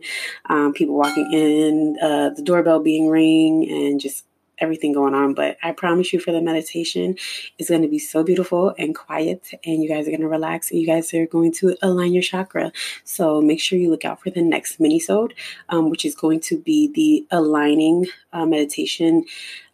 Um, 0.49 0.73
people 0.73 0.95
walking 0.95 1.31
in, 1.31 1.97
uh, 2.01 2.29
the 2.29 2.43
doorbell 2.43 2.79
being 2.79 3.07
ring, 3.09 3.67
and 3.69 3.99
just 3.99 4.25
everything 4.61 4.93
going 4.93 5.13
on. 5.13 5.33
But 5.33 5.57
I 5.61 5.71
promise 5.71 6.13
you, 6.13 6.19
for 6.19 6.31
the 6.31 6.41
meditation, 6.41 7.17
it's 7.57 7.69
going 7.69 7.81
to 7.81 7.87
be 7.87 7.99
so 7.99 8.23
beautiful 8.23 8.73
and 8.77 8.95
quiet, 8.95 9.51
and 9.65 9.83
you 9.83 9.89
guys 9.89 10.07
are 10.07 10.11
going 10.11 10.21
to 10.21 10.27
relax, 10.27 10.71
and 10.71 10.79
you 10.79 10.87
guys 10.87 11.13
are 11.13 11.25
going 11.25 11.51
to 11.53 11.75
align 11.81 12.13
your 12.13 12.23
chakra. 12.23 12.71
So 13.03 13.41
make 13.41 13.59
sure 13.59 13.77
you 13.77 13.89
look 13.89 14.05
out 14.05 14.21
for 14.21 14.29
the 14.29 14.41
next 14.41 14.79
mini-sode, 14.79 15.33
um, 15.69 15.89
which 15.89 16.05
is 16.05 16.15
going 16.15 16.39
to 16.41 16.57
be 16.57 16.91
the 16.93 17.27
aligning 17.35 18.07
uh, 18.31 18.45
meditation, 18.45 19.25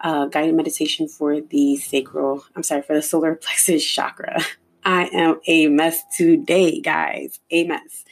uh, 0.02 0.26
guided 0.26 0.56
meditation 0.56 1.08
for 1.08 1.41
the 1.41 1.76
sacral. 1.78 2.45
I'm 2.56 2.63
sorry, 2.63 2.82
for 2.82 2.95
the 2.95 3.02
solar 3.02 3.36
plexus 3.43 3.86
chakra. 3.86 4.41
I 4.84 5.08
am 5.08 5.41
a 5.47 5.67
mess 5.67 6.02
today, 6.15 6.80
guys. 6.80 7.39
A 7.52 7.65
mess. 7.65 8.06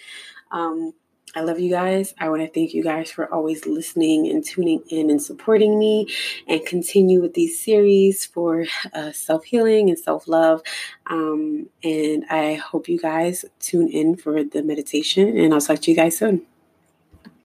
Um, 0.51 0.93
I 1.35 1.41
love 1.41 1.59
you 1.59 1.69
guys. 1.69 2.13
I 2.17 2.29
want 2.29 2.43
to 2.43 2.47
thank 2.47 2.73
you 2.73 2.81
guys 2.81 3.11
for 3.11 3.31
always 3.33 3.65
listening 3.65 4.29
and 4.29 4.43
tuning 4.43 4.81
in 4.87 5.09
and 5.09 5.21
supporting 5.21 5.77
me 5.77 6.07
and 6.47 6.65
continue 6.65 7.21
with 7.21 7.33
these 7.33 7.59
series 7.59 8.25
for 8.25 8.65
uh, 8.93 9.11
self 9.11 9.43
healing 9.43 9.89
and 9.89 9.99
self 9.99 10.29
love. 10.29 10.61
Um, 11.07 11.67
and 11.83 12.25
I 12.29 12.53
hope 12.53 12.87
you 12.87 12.97
guys 12.97 13.43
tune 13.59 13.89
in 13.89 14.15
for 14.15 14.45
the 14.45 14.63
meditation, 14.63 15.37
and 15.37 15.53
I'll 15.53 15.59
talk 15.59 15.79
to 15.81 15.91
you 15.91 15.97
guys 15.97 16.17
soon. 16.17 16.45